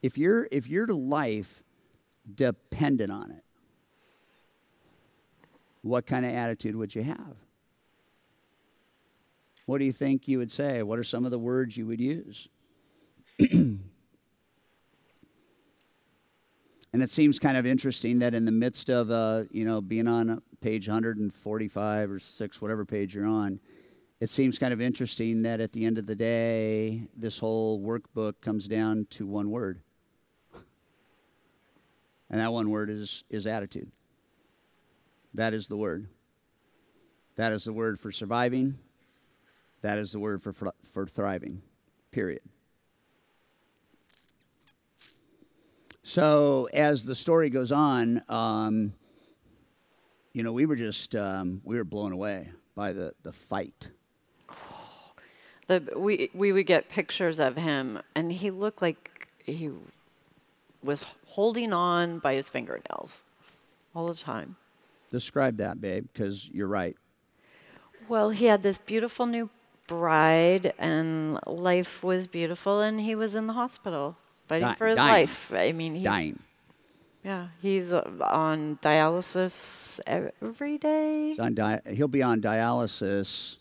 If, 0.01 0.17
your 0.17 0.47
if 0.51 0.69
your 0.69 0.87
life 0.87 1.63
depended 2.33 3.09
on 3.09 3.31
it, 3.31 3.43
what 5.81 6.05
kind 6.05 6.25
of 6.25 6.33
attitude 6.33 6.75
would 6.75 6.95
you 6.95 7.03
have? 7.03 7.35
What 9.69 9.77
do 9.77 9.85
you 9.85 9.91
think 9.91 10.27
you 10.27 10.39
would 10.39 10.49
say? 10.49 10.81
What 10.81 10.97
are 10.97 11.03
some 11.03 11.25
of 11.25 11.31
the 11.31 11.37
words 11.37 11.77
you 11.77 11.85
would 11.85 12.01
use? 12.01 12.49
and 13.39 13.83
it 16.91 17.11
seems 17.11 17.37
kind 17.37 17.55
of 17.55 17.67
interesting 17.67 18.17
that 18.17 18.33
in 18.33 18.45
the 18.45 18.51
midst 18.51 18.89
of 18.89 19.11
uh, 19.11 19.43
you 19.51 19.65
know 19.65 19.79
being 19.79 20.07
on 20.07 20.41
page 20.59 20.87
145 20.87 22.09
or 22.09 22.17
6, 22.17 22.61
whatever 22.63 22.83
page 22.83 23.13
you're 23.13 23.27
on, 23.27 23.59
it 24.19 24.29
seems 24.29 24.57
kind 24.57 24.73
of 24.73 24.81
interesting 24.81 25.43
that 25.43 25.61
at 25.61 25.71
the 25.73 25.85
end 25.85 25.99
of 25.99 26.07
the 26.07 26.15
day, 26.15 27.03
this 27.15 27.37
whole 27.37 27.79
workbook 27.79 28.41
comes 28.41 28.67
down 28.67 29.05
to 29.11 29.27
one 29.27 29.51
word. 29.51 29.81
And 32.31 32.39
that 32.39 32.51
one 32.51 32.71
word 32.71 32.89
is, 32.89 33.23
is 33.29 33.45
attitude. 33.45 33.91
That 35.35 35.53
is 35.53 35.67
the 35.67 35.77
word. 35.77 36.07
That 37.35 37.51
is 37.51 37.65
the 37.65 37.73
word 37.73 37.99
for 37.99 38.11
surviving. 38.11 38.79
That 39.81 39.97
is 39.97 40.11
the 40.11 40.19
word 40.19 40.41
for, 40.41 40.53
for 40.83 41.05
thriving, 41.05 41.61
period. 42.11 42.41
So, 46.03 46.67
as 46.73 47.05
the 47.05 47.15
story 47.15 47.49
goes 47.49 47.71
on, 47.71 48.23
um, 48.29 48.93
you 50.33 50.43
know, 50.43 50.51
we 50.51 50.65
were 50.65 50.75
just 50.75 51.15
um, 51.15 51.61
we 51.63 51.77
were 51.77 51.83
blown 51.83 52.11
away 52.11 52.49
by 52.75 52.93
the 52.93 53.13
the 53.23 53.31
fight. 53.31 53.91
The 55.67 55.83
we 55.95 56.31
we 56.33 56.51
would 56.51 56.65
get 56.65 56.89
pictures 56.89 57.39
of 57.39 57.57
him, 57.57 57.99
and 58.15 58.31
he 58.31 58.49
looked 58.49 58.81
like 58.81 59.27
he 59.43 59.69
was 60.83 61.05
holding 61.27 61.73
on 61.73 62.19
by 62.19 62.33
his 62.33 62.49
fingernails 62.49 63.23
all 63.93 64.07
the 64.07 64.15
time. 64.15 64.55
Describe 65.09 65.57
that, 65.57 65.79
babe, 65.81 66.07
because 66.11 66.49
you're 66.49 66.67
right. 66.67 66.95
Well, 68.07 68.31
he 68.31 68.45
had 68.45 68.63
this 68.63 68.77
beautiful 68.79 69.25
new 69.25 69.49
bride, 69.89 70.73
and 70.79 71.39
life 71.45 72.01
was 72.03 72.27
beautiful, 72.27 72.79
and 72.79 73.01
he 73.01 73.15
was 73.15 73.35
in 73.35 73.47
the 73.47 73.53
hospital 73.53 74.15
fighting 74.47 74.69
Di- 74.69 74.75
for 74.75 74.87
his 74.87 74.97
dying. 74.97 75.11
life. 75.11 75.51
I 75.53 75.71
mean, 75.73 75.95
he, 75.95 76.03
dying. 76.03 76.39
Yeah, 77.23 77.47
he's 77.61 77.91
uh, 77.91 78.07
on 78.21 78.79
dialysis 78.81 79.99
every 80.07 80.77
day. 80.77 81.35
On 81.37 81.53
di- 81.53 81.81
he'll 81.93 82.07
be 82.07 82.23
on 82.23 82.39
dialysis. 82.41 83.57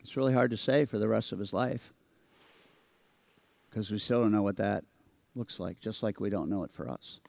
It's 0.00 0.16
really 0.16 0.32
hard 0.34 0.50
to 0.50 0.56
say 0.56 0.84
for 0.84 0.98
the 0.98 1.08
rest 1.08 1.32
of 1.32 1.38
his 1.38 1.52
life 1.52 1.92
because 3.68 3.90
we 3.90 3.98
still 3.98 4.22
don't 4.22 4.32
know 4.32 4.42
what 4.42 4.56
that 4.56 4.84
looks 5.34 5.60
like, 5.60 5.78
just 5.80 6.02
like 6.02 6.20
we 6.20 6.30
don't 6.30 6.48
know 6.48 6.64
it 6.64 6.72
for 6.72 6.88
us. 6.88 7.20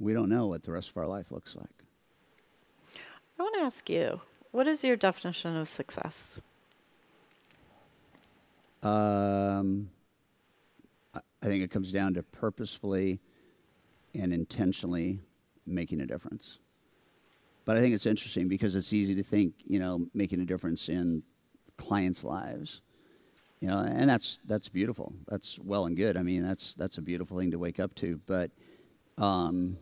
We 0.00 0.12
don't 0.12 0.28
know 0.28 0.46
what 0.48 0.62
the 0.64 0.72
rest 0.72 0.90
of 0.90 0.96
our 0.96 1.06
life 1.06 1.30
looks 1.30 1.54
like. 1.56 1.83
Ask 3.64 3.88
you 3.88 4.20
what 4.52 4.66
is 4.66 4.84
your 4.84 4.94
definition 4.94 5.56
of 5.56 5.70
success? 5.70 6.38
Um, 8.82 9.88
I 11.14 11.46
think 11.46 11.64
it 11.64 11.70
comes 11.70 11.90
down 11.90 12.12
to 12.12 12.22
purposefully 12.22 13.20
and 14.14 14.34
intentionally 14.34 15.20
making 15.64 16.02
a 16.02 16.06
difference. 16.06 16.58
But 17.64 17.78
I 17.78 17.80
think 17.80 17.94
it's 17.94 18.04
interesting 18.04 18.48
because 18.48 18.74
it's 18.74 18.92
easy 18.92 19.14
to 19.14 19.22
think, 19.22 19.54
you 19.64 19.78
know, 19.78 20.08
making 20.12 20.42
a 20.42 20.44
difference 20.44 20.90
in 20.90 21.22
clients' 21.78 22.22
lives. 22.22 22.82
You 23.60 23.68
know, 23.68 23.78
and 23.78 24.10
that's 24.10 24.40
that's 24.44 24.68
beautiful. 24.68 25.14
That's 25.26 25.58
well 25.58 25.86
and 25.86 25.96
good. 25.96 26.18
I 26.18 26.22
mean, 26.22 26.42
that's 26.42 26.74
that's 26.74 26.98
a 26.98 27.02
beautiful 27.02 27.38
thing 27.38 27.52
to 27.52 27.58
wake 27.58 27.80
up 27.80 27.94
to. 27.94 28.20
But 28.26 28.50
um, 29.16 29.78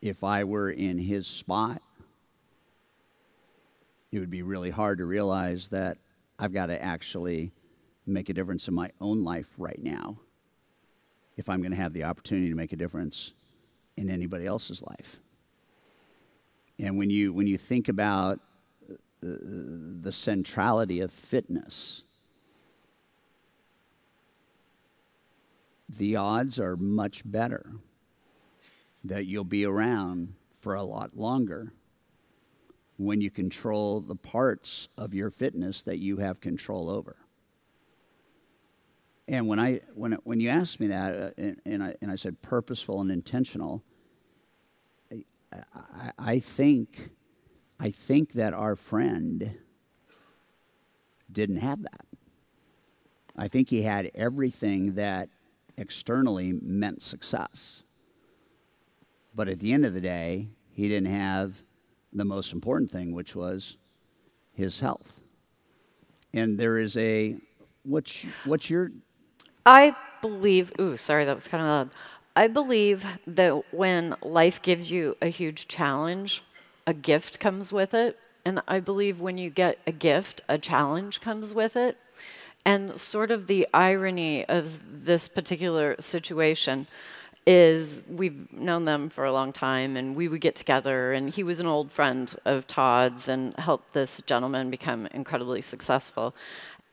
if 0.00 0.22
I 0.22 0.44
were 0.44 0.70
in 0.70 0.98
his 0.98 1.26
spot, 1.26 1.82
it 4.10 4.18
would 4.18 4.30
be 4.30 4.42
really 4.42 4.70
hard 4.70 4.98
to 4.98 5.04
realize 5.04 5.68
that 5.68 5.98
I've 6.38 6.52
got 6.52 6.66
to 6.66 6.82
actually 6.82 7.52
make 8.06 8.28
a 8.28 8.32
difference 8.32 8.68
in 8.68 8.74
my 8.74 8.90
own 9.00 9.22
life 9.22 9.54
right 9.58 9.78
now 9.82 10.18
if 11.36 11.48
I'm 11.48 11.60
going 11.60 11.72
to 11.72 11.76
have 11.76 11.92
the 11.92 12.04
opportunity 12.04 12.48
to 12.48 12.56
make 12.56 12.72
a 12.72 12.76
difference 12.76 13.32
in 13.96 14.08
anybody 14.10 14.46
else's 14.46 14.82
life. 14.82 15.18
And 16.78 16.96
when 16.96 17.10
you, 17.10 17.32
when 17.32 17.46
you 17.46 17.58
think 17.58 17.88
about 17.88 18.40
the, 19.20 19.98
the 20.00 20.12
centrality 20.12 21.00
of 21.00 21.12
fitness, 21.12 22.04
the 25.88 26.16
odds 26.16 26.58
are 26.58 26.76
much 26.76 27.22
better 27.24 27.72
that 29.04 29.26
you'll 29.26 29.44
be 29.44 29.64
around 29.64 30.34
for 30.50 30.74
a 30.74 30.82
lot 30.82 31.16
longer 31.16 31.72
when 32.98 33.20
you 33.20 33.30
control 33.30 34.00
the 34.00 34.16
parts 34.16 34.88
of 34.98 35.14
your 35.14 35.30
fitness 35.30 35.82
that 35.84 35.98
you 35.98 36.18
have 36.18 36.40
control 36.40 36.90
over. 36.90 37.16
And 39.28 39.46
when 39.46 39.60
I 39.60 39.80
when 39.94 40.12
when 40.24 40.40
you 40.40 40.48
asked 40.48 40.80
me 40.80 40.88
that, 40.88 41.14
uh, 41.14 41.30
and, 41.38 41.60
and, 41.64 41.82
I 41.82 41.94
and 42.02 42.10
I 42.10 42.16
said 42.16 42.42
purposeful 42.42 43.00
and 43.00 43.10
intentional, 43.10 43.84
I, 45.12 45.24
I, 45.52 46.12
I 46.18 46.38
think 46.38 47.10
I 47.78 47.90
think 47.90 48.32
that 48.32 48.52
our 48.52 48.74
friend 48.74 49.58
didn't 51.30 51.58
have 51.58 51.82
that. 51.82 52.06
I 53.36 53.46
think 53.46 53.70
he 53.70 53.82
had 53.82 54.10
everything 54.14 54.94
that 54.94 55.28
externally 55.76 56.52
meant 56.60 57.02
success. 57.02 57.84
But 59.34 59.48
at 59.48 59.60
the 59.60 59.72
end 59.72 59.84
of 59.84 59.94
the 59.94 60.00
day, 60.00 60.48
he 60.72 60.88
didn't 60.88 61.12
have 61.12 61.62
the 62.12 62.24
most 62.24 62.52
important 62.52 62.90
thing, 62.90 63.14
which 63.14 63.36
was 63.36 63.76
his 64.52 64.80
health. 64.80 65.22
And 66.32 66.58
there 66.58 66.78
is 66.78 66.96
a 66.96 67.36
what's 67.84 68.24
what's 68.44 68.70
your 68.70 68.90
I 69.64 69.94
believe, 70.22 70.72
ooh, 70.80 70.96
sorry, 70.96 71.24
that 71.26 71.34
was 71.34 71.46
kind 71.46 71.62
of 71.62 71.68
loud. 71.68 71.90
I 72.34 72.46
believe 72.46 73.04
that 73.26 73.74
when 73.74 74.16
life 74.22 74.62
gives 74.62 74.90
you 74.90 75.16
a 75.20 75.26
huge 75.26 75.68
challenge, 75.68 76.42
a 76.86 76.94
gift 76.94 77.38
comes 77.38 77.72
with 77.72 77.92
it. 77.92 78.18
And 78.44 78.62
I 78.66 78.80
believe 78.80 79.20
when 79.20 79.36
you 79.36 79.50
get 79.50 79.78
a 79.86 79.92
gift, 79.92 80.40
a 80.48 80.56
challenge 80.56 81.20
comes 81.20 81.52
with 81.52 81.76
it. 81.76 81.98
And 82.64 83.00
sort 83.00 83.30
of 83.30 83.46
the 83.46 83.66
irony 83.74 84.44
of 84.46 85.04
this 85.04 85.28
particular 85.28 85.96
situation 86.00 86.86
is 87.48 88.02
we've 88.10 88.52
known 88.52 88.84
them 88.84 89.08
for 89.08 89.24
a 89.24 89.32
long 89.32 89.54
time 89.54 89.96
and 89.96 90.14
we 90.14 90.28
would 90.28 90.42
get 90.42 90.54
together 90.54 91.14
and 91.14 91.30
he 91.30 91.42
was 91.42 91.58
an 91.60 91.66
old 91.66 91.90
friend 91.90 92.36
of 92.44 92.66
Todd's 92.66 93.26
and 93.26 93.58
helped 93.58 93.94
this 93.94 94.20
gentleman 94.26 94.68
become 94.68 95.06
incredibly 95.14 95.62
successful. 95.62 96.34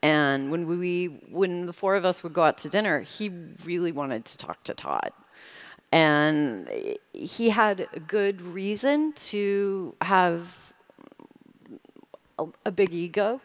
And 0.02 0.50
when 0.50 0.66
we 0.66 1.20
when 1.30 1.66
the 1.66 1.74
four 1.74 1.94
of 1.94 2.06
us 2.06 2.22
would 2.22 2.32
go 2.32 2.42
out 2.42 2.56
to 2.58 2.70
dinner, 2.70 3.02
he 3.02 3.30
really 3.66 3.92
wanted 3.92 4.24
to 4.24 4.38
talk 4.38 4.64
to 4.64 4.72
Todd. 4.72 5.12
And 5.92 6.70
he 7.12 7.50
had 7.50 7.86
a 7.92 8.00
good 8.00 8.40
reason 8.40 9.12
to 9.12 9.94
have 10.00 10.72
a, 12.38 12.46
a 12.64 12.70
big 12.70 12.94
ego 12.94 13.42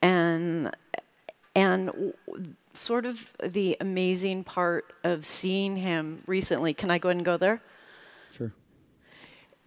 and 0.00 0.70
and 1.56 2.14
sort 2.74 3.06
of 3.06 3.32
the 3.42 3.76
amazing 3.80 4.44
part 4.44 4.92
of 5.02 5.24
seeing 5.24 5.76
him 5.76 6.22
recently, 6.26 6.74
can 6.74 6.90
I 6.90 6.98
go 6.98 7.08
ahead 7.08 7.16
and 7.16 7.24
go 7.24 7.36
there? 7.36 7.62
Sure. 8.30 8.52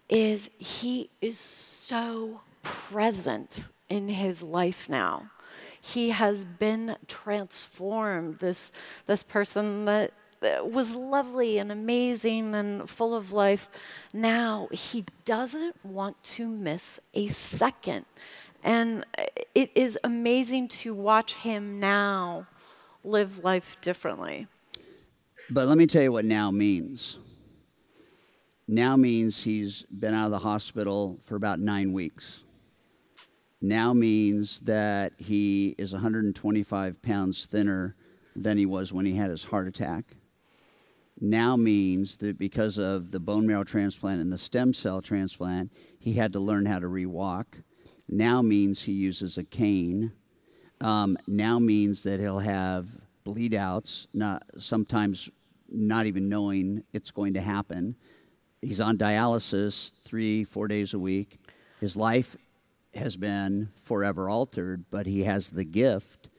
Is 0.08 0.50
he 0.58 1.10
is 1.20 1.38
so 1.38 2.40
present 2.62 3.68
in 3.88 4.08
his 4.08 4.42
life 4.42 4.88
now. 4.88 5.30
He 5.80 6.10
has 6.10 6.44
been 6.44 6.96
transformed. 7.06 8.38
This 8.38 8.72
this 9.06 9.22
person 9.22 9.84
that 9.86 10.12
was 10.40 10.94
lovely 10.94 11.58
and 11.58 11.72
amazing 11.72 12.54
and 12.54 12.88
full 12.88 13.14
of 13.14 13.32
life. 13.32 13.68
Now 14.12 14.68
he 14.70 15.04
doesn't 15.24 15.84
want 15.84 16.22
to 16.24 16.46
miss 16.46 17.00
a 17.14 17.26
second. 17.28 18.04
And 18.62 19.04
it 19.54 19.70
is 19.74 19.98
amazing 20.04 20.68
to 20.68 20.92
watch 20.92 21.34
him 21.34 21.80
now 21.80 22.46
live 23.04 23.44
life 23.44 23.76
differently. 23.80 24.46
But 25.50 25.66
let 25.66 25.78
me 25.78 25.86
tell 25.86 26.02
you 26.02 26.12
what 26.12 26.24
now 26.24 26.50
means. 26.50 27.18
Now 28.66 28.96
means 28.96 29.44
he's 29.44 29.84
been 29.84 30.12
out 30.12 30.26
of 30.26 30.30
the 30.30 30.38
hospital 30.40 31.18
for 31.22 31.36
about 31.36 31.58
nine 31.58 31.92
weeks. 31.92 32.44
Now 33.60 33.92
means 33.94 34.60
that 34.60 35.14
he 35.16 35.74
is 35.78 35.92
125 35.92 37.02
pounds 37.02 37.46
thinner 37.46 37.96
than 38.36 38.58
he 38.58 38.66
was 38.66 38.92
when 38.92 39.06
he 39.06 39.16
had 39.16 39.30
his 39.30 39.44
heart 39.44 39.66
attack. 39.66 40.16
Now 41.20 41.56
means 41.56 42.18
that 42.18 42.38
because 42.38 42.78
of 42.78 43.10
the 43.10 43.18
bone 43.18 43.46
marrow 43.46 43.64
transplant 43.64 44.20
and 44.20 44.32
the 44.32 44.38
stem 44.38 44.72
cell 44.72 45.02
transplant, 45.02 45.72
he 45.98 46.12
had 46.12 46.32
to 46.34 46.38
learn 46.38 46.66
how 46.66 46.78
to 46.78 46.86
rewalk. 46.86 47.62
Now 48.08 48.42
means 48.42 48.82
he 48.82 48.92
uses 48.92 49.36
a 49.36 49.44
cane 49.44 50.12
um, 50.80 51.16
now 51.26 51.58
means 51.58 52.02
that 52.04 52.20
he'll 52.20 52.38
have 52.38 52.88
bleed 53.24 53.54
outs, 53.54 54.06
not, 54.14 54.42
sometimes 54.58 55.30
not 55.68 56.06
even 56.06 56.28
knowing 56.28 56.84
it's 56.92 57.10
going 57.10 57.34
to 57.34 57.40
happen. 57.40 57.96
He's 58.62 58.80
on 58.80 58.96
dialysis 58.96 59.92
three, 60.04 60.44
four 60.44 60.68
days 60.68 60.94
a 60.94 60.98
week. 60.98 61.38
His 61.80 61.96
life 61.96 62.36
has 62.94 63.16
been 63.16 63.70
forever 63.76 64.28
altered, 64.28 64.84
but 64.90 65.06
he 65.06 65.24
has 65.24 65.50
the 65.50 65.64
gift 65.64 66.30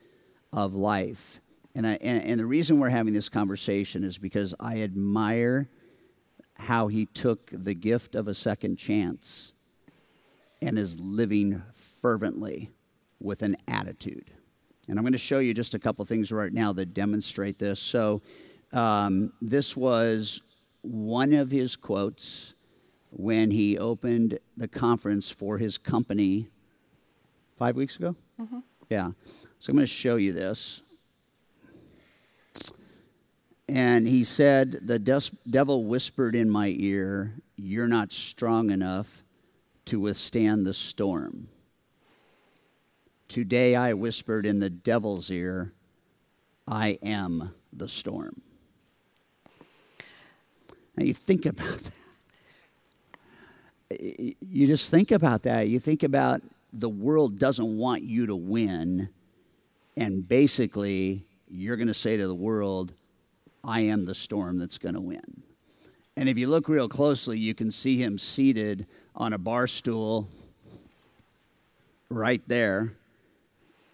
of 0.51 0.73
life. 0.73 1.39
And, 1.75 1.85
I, 1.85 1.97
and, 2.01 2.23
and 2.23 2.39
the 2.39 2.45
reason 2.45 2.79
we're 2.79 2.89
having 2.89 3.13
this 3.13 3.29
conversation 3.29 4.03
is 4.03 4.17
because 4.17 4.55
I 4.59 4.81
admire 4.81 5.69
how 6.55 6.87
he 6.87 7.05
took 7.05 7.51
the 7.53 7.73
gift 7.73 8.15
of 8.15 8.27
a 8.27 8.33
second 8.33 8.77
chance 8.77 9.53
and 10.61 10.77
is 10.77 10.99
living 10.99 11.61
fervently 11.73 12.71
with 13.19 13.43
an 13.43 13.57
attitude. 13.67 14.31
And 14.87 14.97
I'm 14.97 15.03
going 15.03 15.13
to 15.13 15.19
show 15.19 15.39
you 15.39 15.53
just 15.53 15.75
a 15.75 15.79
couple 15.79 16.03
things 16.05 16.31
right 16.31 16.51
now 16.51 16.73
that 16.73 16.93
demonstrate 16.93 17.59
this. 17.59 17.79
So, 17.79 18.21
um, 18.73 19.33
this 19.41 19.75
was 19.77 20.41
one 20.81 21.33
of 21.33 21.51
his 21.51 21.75
quotes 21.75 22.55
when 23.11 23.51
he 23.51 23.77
opened 23.77 24.39
the 24.57 24.67
conference 24.67 25.29
for 25.29 25.57
his 25.57 25.77
company 25.77 26.49
five 27.55 27.75
weeks 27.75 27.97
ago. 27.97 28.15
Mm-hmm. 28.39 28.59
Yeah. 28.89 29.11
So, 29.59 29.69
I'm 29.69 29.75
going 29.75 29.83
to 29.83 29.87
show 29.87 30.15
you 30.15 30.33
this. 30.33 30.81
And 33.67 34.07
he 34.07 34.23
said, 34.23 34.87
The 34.87 34.97
devil 35.47 35.85
whispered 35.85 36.35
in 36.35 36.49
my 36.49 36.73
ear, 36.75 37.35
You're 37.55 37.87
not 37.87 38.11
strong 38.11 38.71
enough 38.71 39.23
to 39.85 39.99
withstand 39.99 40.65
the 40.65 40.73
storm. 40.73 41.49
Today 43.29 43.75
I 43.75 43.93
whispered 43.93 44.47
in 44.47 44.57
the 44.59 44.71
devil's 44.71 45.29
ear, 45.29 45.71
I 46.67 46.97
am 47.03 47.53
the 47.71 47.87
storm. 47.87 48.41
Now 50.97 51.05
you 51.05 51.13
think 51.13 51.45
about 51.45 51.79
that. 53.89 54.35
You 54.41 54.65
just 54.65 54.89
think 54.89 55.11
about 55.11 55.43
that. 55.43 55.67
You 55.67 55.77
think 55.79 56.01
about 56.01 56.41
the 56.73 56.89
world 56.89 57.37
doesn't 57.37 57.77
want 57.77 58.01
you 58.01 58.25
to 58.25 58.35
win, 58.35 59.09
and 59.95 60.27
basically 60.27 61.21
you're 61.47 61.77
going 61.77 61.87
to 61.87 61.93
say 61.93 62.17
to 62.17 62.25
the 62.25 62.33
world, 62.33 62.93
I 63.63 63.81
am 63.81 64.05
the 64.05 64.15
storm 64.15 64.57
that's 64.57 64.79
going 64.79 64.95
to 64.95 65.01
win. 65.01 65.43
And 66.17 66.29
if 66.29 66.39
you 66.39 66.47
look 66.47 66.67
real 66.67 66.89
closely, 66.89 67.37
you 67.37 67.53
can 67.53 67.69
see 67.69 68.01
him 68.01 68.17
seated 68.17 68.87
on 69.13 69.33
a 69.33 69.37
bar 69.37 69.67
stool 69.67 70.29
right 72.09 72.41
there 72.47 72.93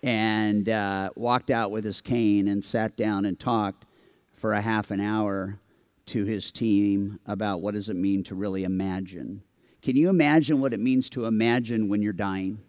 and 0.06 0.70
uh, 0.70 1.10
walked 1.15 1.50
out 1.50 1.72
with 1.72 1.84
his 1.84 2.00
cane 2.00 2.48
and 2.48 2.63
sat 2.63 2.96
down 2.96 3.26
and 3.26 3.39
talked 3.39 3.86
for 4.32 4.54
a 4.54 4.62
half 4.62 4.91
an 4.91 5.02
hour 5.02 5.60
to 6.06 6.24
his 6.26 6.52
team 6.52 7.20
about 7.26 7.60
what 7.60 7.74
does 7.74 7.89
it 7.89 7.96
mean 7.96 8.24
to 8.24 8.36
really 8.36 8.63
imagine. 8.63 9.41
Can 9.82 9.96
you 9.96 10.10
imagine 10.10 10.62
what 10.62 10.74
it 10.74 10.80
means 10.80 11.10
to 11.10 11.26
imagine 11.26 11.89
when 11.89 12.04
you're 12.04 12.13
dying? 12.13 12.60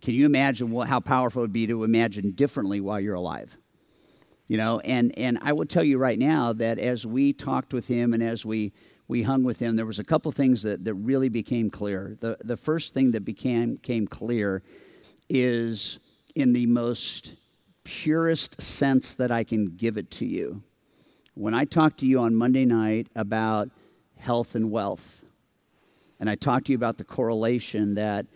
Can 0.00 0.14
you 0.14 0.24
imagine 0.24 0.70
what, 0.70 0.88
how 0.88 0.98
powerful 0.98 1.42
it 1.42 1.44
would 1.44 1.52
be 1.52 1.66
to 1.66 1.84
imagine 1.84 2.30
differently 2.30 2.80
while 2.80 2.98
you're 2.98 3.14
alive? 3.14 3.58
You 4.48 4.56
know, 4.56 4.80
and, 4.80 5.16
and 5.18 5.38
I 5.42 5.52
will 5.52 5.66
tell 5.66 5.84
you 5.84 5.98
right 5.98 6.18
now 6.18 6.54
that 6.54 6.78
as 6.78 7.06
we 7.06 7.34
talked 7.34 7.74
with 7.74 7.88
him 7.88 8.14
and 8.14 8.22
as 8.22 8.46
we, 8.46 8.72
we 9.08 9.24
hung 9.24 9.44
with 9.44 9.60
him, 9.60 9.76
there 9.76 9.86
was 9.86 9.98
a 9.98 10.04
couple 10.04 10.32
things 10.32 10.62
that, 10.62 10.84
that 10.84 10.94
really 10.94 11.28
became 11.28 11.68
clear. 11.68 12.16
The, 12.18 12.38
the 12.42 12.56
first 12.56 12.94
thing 12.94 13.10
that 13.10 13.26
became, 13.26 13.74
became 13.74 14.06
clear 14.06 14.62
is 15.32 15.98
in 16.34 16.52
the 16.52 16.66
most 16.66 17.34
purest 17.84 18.60
sense 18.60 19.14
that 19.14 19.30
I 19.30 19.44
can 19.44 19.76
give 19.76 19.96
it 19.96 20.10
to 20.12 20.26
you. 20.26 20.62
When 21.34 21.54
I 21.54 21.64
talked 21.64 21.98
to 22.00 22.06
you 22.06 22.20
on 22.20 22.34
Monday 22.34 22.66
night 22.66 23.08
about 23.16 23.70
health 24.18 24.54
and 24.54 24.70
wealth, 24.70 25.24
and 26.20 26.28
I 26.28 26.34
talked 26.34 26.66
to 26.66 26.72
you 26.72 26.76
about 26.76 26.98
the 26.98 27.04
correlation 27.04 27.94
that 27.94 28.26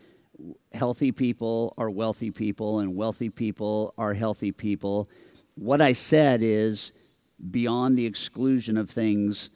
healthy 0.72 1.12
people 1.12 1.74
are 1.76 1.90
wealthy 1.90 2.30
people 2.30 2.78
and 2.80 2.96
wealthy 2.96 3.28
people 3.28 3.92
are 3.98 4.14
healthy 4.14 4.50
people, 4.50 5.08
what 5.54 5.82
I 5.82 5.92
said 5.92 6.40
is 6.42 6.92
beyond 7.50 7.98
the 7.98 8.06
exclusion 8.06 8.78
of 8.78 8.88
things 8.88 9.50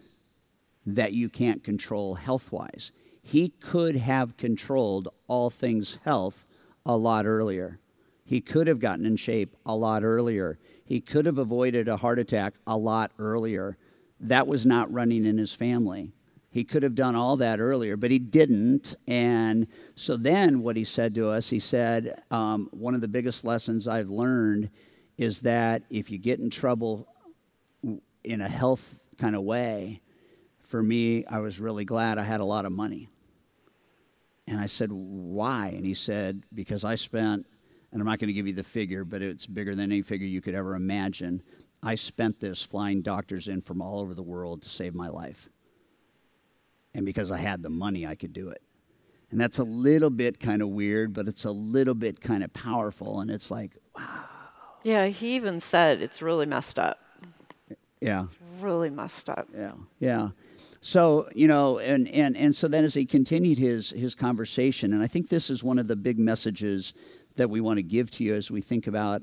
that 0.84 1.14
you 1.14 1.28
can't 1.28 1.64
control 1.64 2.14
health 2.14 2.52
wise. 2.52 2.92
He 3.22 3.48
could 3.48 3.96
have 3.96 4.36
controlled 4.36 5.08
all 5.26 5.50
things 5.50 5.98
health 6.04 6.44
a 6.84 6.96
lot 6.96 7.26
earlier. 7.26 7.78
He 8.24 8.40
could 8.40 8.66
have 8.66 8.78
gotten 8.78 9.06
in 9.06 9.16
shape 9.16 9.56
a 9.66 9.74
lot 9.74 10.04
earlier. 10.04 10.58
He 10.84 11.00
could 11.00 11.26
have 11.26 11.38
avoided 11.38 11.88
a 11.88 11.96
heart 11.96 12.18
attack 12.18 12.54
a 12.66 12.76
lot 12.76 13.12
earlier. 13.18 13.76
That 14.20 14.46
was 14.46 14.64
not 14.64 14.92
running 14.92 15.24
in 15.24 15.38
his 15.38 15.52
family. 15.52 16.12
He 16.50 16.64
could 16.64 16.82
have 16.82 16.96
done 16.96 17.14
all 17.14 17.36
that 17.36 17.60
earlier, 17.60 17.96
but 17.96 18.10
he 18.10 18.18
didn't. 18.18 18.94
And 19.06 19.68
so 19.94 20.16
then 20.16 20.62
what 20.62 20.76
he 20.76 20.84
said 20.84 21.14
to 21.14 21.28
us, 21.30 21.50
he 21.50 21.60
said, 21.60 22.22
um, 22.30 22.68
One 22.72 22.94
of 22.94 23.00
the 23.00 23.08
biggest 23.08 23.44
lessons 23.44 23.86
I've 23.86 24.10
learned 24.10 24.70
is 25.16 25.40
that 25.42 25.82
if 25.90 26.10
you 26.10 26.18
get 26.18 26.40
in 26.40 26.50
trouble 26.50 27.06
in 28.24 28.40
a 28.40 28.48
health 28.48 28.98
kind 29.18 29.36
of 29.36 29.42
way, 29.42 30.00
for 30.60 30.82
me, 30.82 31.24
I 31.26 31.40
was 31.40 31.60
really 31.60 31.84
glad 31.84 32.18
I 32.18 32.22
had 32.22 32.40
a 32.40 32.44
lot 32.44 32.64
of 32.64 32.72
money. 32.72 33.08
And 34.50 34.60
I 34.60 34.66
said, 34.66 34.90
Why? 34.92 35.68
And 35.68 35.86
he 35.86 35.94
said, 35.94 36.42
Because 36.52 36.84
I 36.84 36.96
spent, 36.96 37.46
and 37.92 38.00
I'm 38.02 38.06
not 38.06 38.18
going 38.18 38.28
to 38.28 38.34
give 38.34 38.48
you 38.48 38.52
the 38.52 38.64
figure, 38.64 39.04
but 39.04 39.22
it's 39.22 39.46
bigger 39.46 39.74
than 39.74 39.92
any 39.92 40.02
figure 40.02 40.26
you 40.26 40.40
could 40.40 40.54
ever 40.54 40.74
imagine. 40.74 41.42
I 41.82 41.94
spent 41.94 42.40
this 42.40 42.62
flying 42.62 43.00
doctors 43.00 43.48
in 43.48 43.60
from 43.62 43.80
all 43.80 44.00
over 44.00 44.12
the 44.12 44.22
world 44.22 44.62
to 44.62 44.68
save 44.68 44.94
my 44.94 45.08
life. 45.08 45.48
And 46.94 47.06
because 47.06 47.30
I 47.30 47.38
had 47.38 47.62
the 47.62 47.70
money, 47.70 48.06
I 48.06 48.16
could 48.16 48.32
do 48.32 48.48
it. 48.48 48.60
And 49.30 49.40
that's 49.40 49.60
a 49.60 49.64
little 49.64 50.10
bit 50.10 50.40
kind 50.40 50.60
of 50.60 50.68
weird, 50.68 51.12
but 51.12 51.28
it's 51.28 51.44
a 51.44 51.52
little 51.52 51.94
bit 51.94 52.20
kind 52.20 52.42
of 52.42 52.52
powerful. 52.52 53.20
And 53.20 53.30
it's 53.30 53.50
like, 53.50 53.76
wow. 53.96 54.24
Yeah, 54.82 55.06
he 55.06 55.36
even 55.36 55.60
said 55.60 56.02
it's 56.02 56.20
really 56.20 56.46
messed 56.46 56.78
up 56.78 56.98
Yeah. 58.00 58.26
Really 58.58 58.90
messed 58.90 59.30
up. 59.30 59.46
Yeah, 59.54 59.74
yeah. 60.00 60.30
So 60.80 61.28
you 61.34 61.46
know, 61.46 61.78
and 61.78 62.08
and 62.08 62.36
and 62.36 62.54
so 62.54 62.66
then 62.66 62.84
as 62.84 62.94
he 62.94 63.04
continued 63.04 63.58
his 63.58 63.90
his 63.90 64.14
conversation, 64.14 64.92
and 64.92 65.02
I 65.02 65.06
think 65.06 65.28
this 65.28 65.50
is 65.50 65.62
one 65.62 65.78
of 65.78 65.88
the 65.88 65.96
big 65.96 66.18
messages 66.18 66.94
that 67.36 67.50
we 67.50 67.60
want 67.60 67.76
to 67.76 67.82
give 67.82 68.10
to 68.12 68.24
you 68.24 68.34
as 68.34 68.50
we 68.50 68.62
think 68.62 68.86
about 68.86 69.22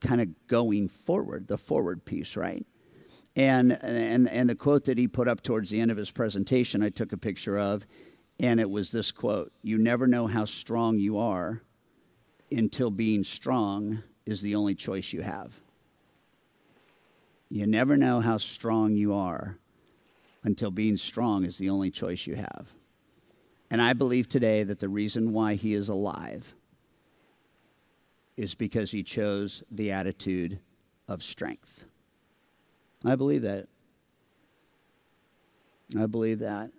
kind 0.00 0.20
of 0.20 0.28
going 0.46 0.88
forward, 0.88 1.48
the 1.48 1.58
forward 1.58 2.04
piece, 2.04 2.36
right? 2.36 2.64
And 3.34 3.76
and 3.82 4.28
and 4.28 4.48
the 4.48 4.54
quote 4.54 4.84
that 4.84 4.96
he 4.96 5.08
put 5.08 5.26
up 5.26 5.42
towards 5.42 5.70
the 5.70 5.80
end 5.80 5.90
of 5.90 5.96
his 5.96 6.12
presentation, 6.12 6.82
I 6.82 6.90
took 6.90 7.12
a 7.12 7.16
picture 7.16 7.58
of, 7.58 7.84
and 8.38 8.60
it 8.60 8.70
was 8.70 8.92
this 8.92 9.10
quote: 9.10 9.52
"You 9.62 9.78
never 9.78 10.06
know 10.06 10.28
how 10.28 10.44
strong 10.44 11.00
you 11.00 11.18
are 11.18 11.62
until 12.52 12.92
being 12.92 13.24
strong 13.24 14.04
is 14.26 14.42
the 14.42 14.54
only 14.54 14.76
choice 14.76 15.12
you 15.12 15.22
have." 15.22 15.60
You 17.50 17.66
never 17.66 17.96
know 17.96 18.20
how 18.20 18.38
strong 18.38 18.94
you 18.94 19.12
are 19.12 19.58
until 20.44 20.70
being 20.70 20.96
strong 20.96 21.44
is 21.44 21.58
the 21.58 21.70
only 21.70 21.90
choice 21.90 22.26
you 22.26 22.36
have. 22.36 22.74
And 23.70 23.82
I 23.82 23.94
believe 23.94 24.28
today 24.28 24.62
that 24.62 24.78
the 24.78 24.88
reason 24.88 25.32
why 25.32 25.54
he 25.54 25.72
is 25.72 25.88
alive 25.88 26.54
is 28.36 28.54
because 28.54 28.90
he 28.90 29.02
chose 29.02 29.64
the 29.70 29.90
attitude 29.90 30.60
of 31.08 31.22
strength. 31.22 31.86
I 33.04 33.16
believe 33.16 33.42
that. 33.42 33.68
I 35.98 36.06
believe 36.06 36.40
that. 36.40 36.70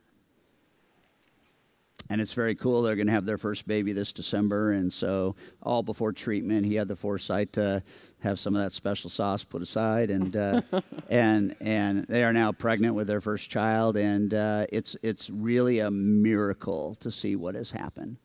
And 2.09 2.21
it's 2.21 2.33
very 2.33 2.53
cool. 2.53 2.83
They're 2.83 2.95
going 2.95 3.07
to 3.07 3.13
have 3.13 3.25
their 3.25 3.37
first 3.37 3.67
baby 3.67 3.91
this 3.91 4.13
December. 4.13 4.71
And 4.71 4.93
so, 4.93 5.35
all 5.61 5.81
before 5.81 6.13
treatment, 6.13 6.65
he 6.65 6.75
had 6.75 6.87
the 6.87 6.95
foresight 6.95 7.53
to 7.53 7.81
have 8.21 8.39
some 8.39 8.55
of 8.55 8.61
that 8.61 8.71
special 8.71 9.09
sauce 9.09 9.43
put 9.43 9.61
aside. 9.61 10.11
And, 10.11 10.37
uh, 10.37 10.61
and, 11.09 11.55
and 11.59 12.05
they 12.07 12.23
are 12.23 12.33
now 12.33 12.51
pregnant 12.51 12.93
with 12.93 13.07
their 13.07 13.21
first 13.21 13.49
child. 13.49 13.97
And 13.97 14.33
uh, 14.33 14.67
it's, 14.71 14.95
it's 15.01 15.29
really 15.29 15.79
a 15.79 15.89
miracle 15.89 16.95
to 16.95 17.09
see 17.09 17.35
what 17.35 17.55
has 17.55 17.71
happened. 17.71 18.17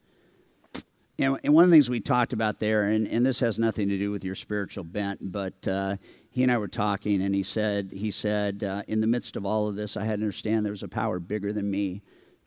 And, 1.20 1.38
and 1.44 1.52
one 1.52 1.64
of 1.64 1.70
the 1.70 1.76
things 1.76 1.90
we 1.90 2.00
talked 2.00 2.32
about 2.32 2.60
there, 2.60 2.84
and, 2.84 3.06
and 3.06 3.24
this 3.24 3.40
has 3.40 3.58
nothing 3.58 3.90
to 3.90 3.98
do 3.98 4.10
with 4.10 4.24
your 4.24 4.34
spiritual 4.34 4.84
bent, 4.84 5.18
but 5.20 5.68
uh, 5.68 5.96
he 6.30 6.42
and 6.42 6.50
I 6.50 6.56
were 6.56 6.68
talking, 6.68 7.20
and 7.20 7.34
he 7.34 7.42
said, 7.42 7.92
he 7.92 8.10
said, 8.10 8.64
uh, 8.64 8.82
in 8.88 9.02
the 9.02 9.06
midst 9.06 9.36
of 9.36 9.44
all 9.44 9.68
of 9.68 9.76
this, 9.76 9.98
I 9.98 10.04
had 10.04 10.20
to 10.20 10.24
understand 10.24 10.64
there 10.64 10.72
was 10.72 10.82
a 10.82 10.88
power 10.88 11.18
bigger 11.18 11.52
than 11.52 11.70
me 11.70 12.00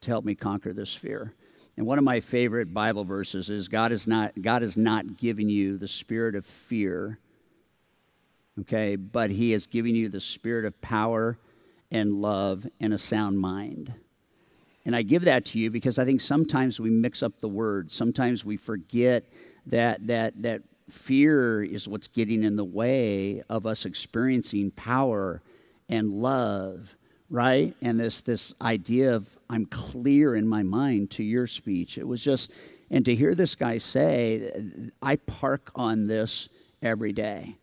to 0.03 0.11
help 0.11 0.25
me 0.25 0.35
conquer 0.35 0.73
this 0.73 0.93
fear. 0.93 1.33
And 1.75 1.85
one 1.85 1.97
of 1.97 2.03
my 2.03 2.19
favorite 2.19 2.73
Bible 2.73 3.03
verses 3.03 3.49
is 3.49 3.67
God 3.67 3.91
is 3.91 4.07
not 4.07 4.33
God 4.41 4.63
is 4.63 4.77
not 4.77 5.17
giving 5.17 5.49
you 5.49 5.77
the 5.77 5.87
spirit 5.87 6.35
of 6.35 6.45
fear. 6.45 7.19
Okay, 8.61 8.95
but 8.95 9.31
he 9.31 9.53
is 9.53 9.65
giving 9.65 9.95
you 9.95 10.09
the 10.09 10.21
spirit 10.21 10.65
of 10.65 10.79
power 10.81 11.39
and 11.91 12.13
love 12.13 12.67
and 12.79 12.93
a 12.93 12.97
sound 12.99 13.39
mind. 13.39 13.93
And 14.85 14.95
I 14.95 15.01
give 15.01 15.23
that 15.23 15.45
to 15.45 15.59
you 15.59 15.71
because 15.71 15.97
I 15.97 16.05
think 16.05 16.21
sometimes 16.21 16.79
we 16.79 16.91
mix 16.91 17.23
up 17.23 17.39
the 17.39 17.47
words. 17.47 17.95
Sometimes 17.95 18.45
we 18.45 18.57
forget 18.57 19.23
that 19.65 20.05
that 20.07 20.43
that 20.43 20.61
fear 20.89 21.63
is 21.63 21.87
what's 21.87 22.07
getting 22.07 22.43
in 22.43 22.55
the 22.55 22.65
way 22.65 23.41
of 23.49 23.65
us 23.65 23.85
experiencing 23.85 24.69
power 24.71 25.41
and 25.89 26.09
love 26.09 26.97
right? 27.33 27.75
And 27.81 27.99
this 27.99 28.21
this 28.21 28.53
idea 28.61 29.15
of 29.15 29.27
I'm 29.49 29.65
clear 29.65 30.35
in 30.35 30.47
my 30.47 30.61
mind 30.61 31.09
to 31.11 31.23
your 31.23 31.47
speech. 31.47 31.97
It 31.97 32.07
was 32.07 32.23
just 32.23 32.51
and 32.91 33.03
to 33.05 33.15
hear 33.15 33.33
this 33.33 33.55
guy 33.55 33.79
say, 33.79 34.91
I 35.01 35.15
park 35.15 35.71
on 35.73 36.05
this 36.05 36.47
every 36.79 37.11
day. 37.11 37.55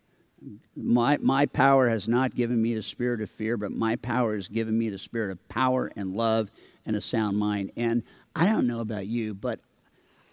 My, 0.75 1.17
my 1.17 1.45
power 1.45 1.87
has 1.87 2.09
not 2.09 2.35
given 2.35 2.61
me 2.61 2.73
the 2.73 2.81
spirit 2.81 3.21
of 3.21 3.29
fear, 3.29 3.55
but 3.55 3.71
my 3.71 3.95
power 3.95 4.35
has 4.35 4.49
given 4.49 4.77
me 4.77 4.89
the 4.89 4.97
spirit 4.97 5.31
of 5.31 5.47
power 5.47 5.89
and 5.95 6.13
love 6.13 6.51
and 6.85 6.97
a 6.97 7.01
sound 7.01 7.37
mind. 7.37 7.71
And 7.77 8.03
I 8.35 8.45
don't 8.45 8.67
know 8.67 8.81
about 8.81 9.07
you, 9.07 9.33
but 9.33 9.61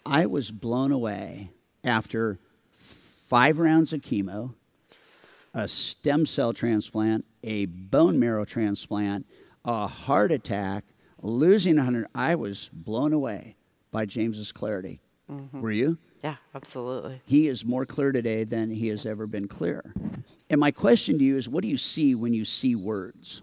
I 0.05 0.27
was 0.27 0.51
blown 0.51 0.91
away 0.91 1.51
after 1.85 2.41
five 2.73 3.61
rounds 3.61 3.93
of 3.93 4.01
chemo, 4.01 4.55
a 5.55 5.69
stem 5.69 6.27
cell 6.27 6.53
transplant, 6.53 7.25
a 7.43 7.67
bone 7.67 8.19
marrow 8.19 8.45
transplant, 8.45 9.27
a 9.65 9.87
heart 9.87 10.33
attack, 10.33 10.85
losing 11.23 11.77
100. 11.77 12.07
I 12.15 12.35
was 12.35 12.71
blown 12.73 13.13
away 13.13 13.57
by 13.91 14.07
James's 14.07 14.53
clarity. 14.53 15.01
Mm-hmm. 15.31 15.61
Were 15.61 15.73
you? 15.73 15.99
Yeah, 16.23 16.37
absolutely. 16.55 17.23
He 17.27 17.47
is 17.47 17.65
more 17.65 17.87
clear 17.87 18.13
today 18.13 18.45
than 18.45 18.71
he 18.71 18.89
has 18.89 19.07
ever 19.07 19.27
been 19.27 19.47
clear. 19.47 19.95
And 20.51 20.61
my 20.61 20.71
question 20.71 21.19
to 21.19 21.25
you 21.25 21.37
is 21.37 21.49
what 21.49 21.63
do 21.63 21.69
you 21.69 21.77
see 21.77 22.15
when 22.15 22.35
you 22.35 22.45
see 22.45 22.75
words? 22.75 23.43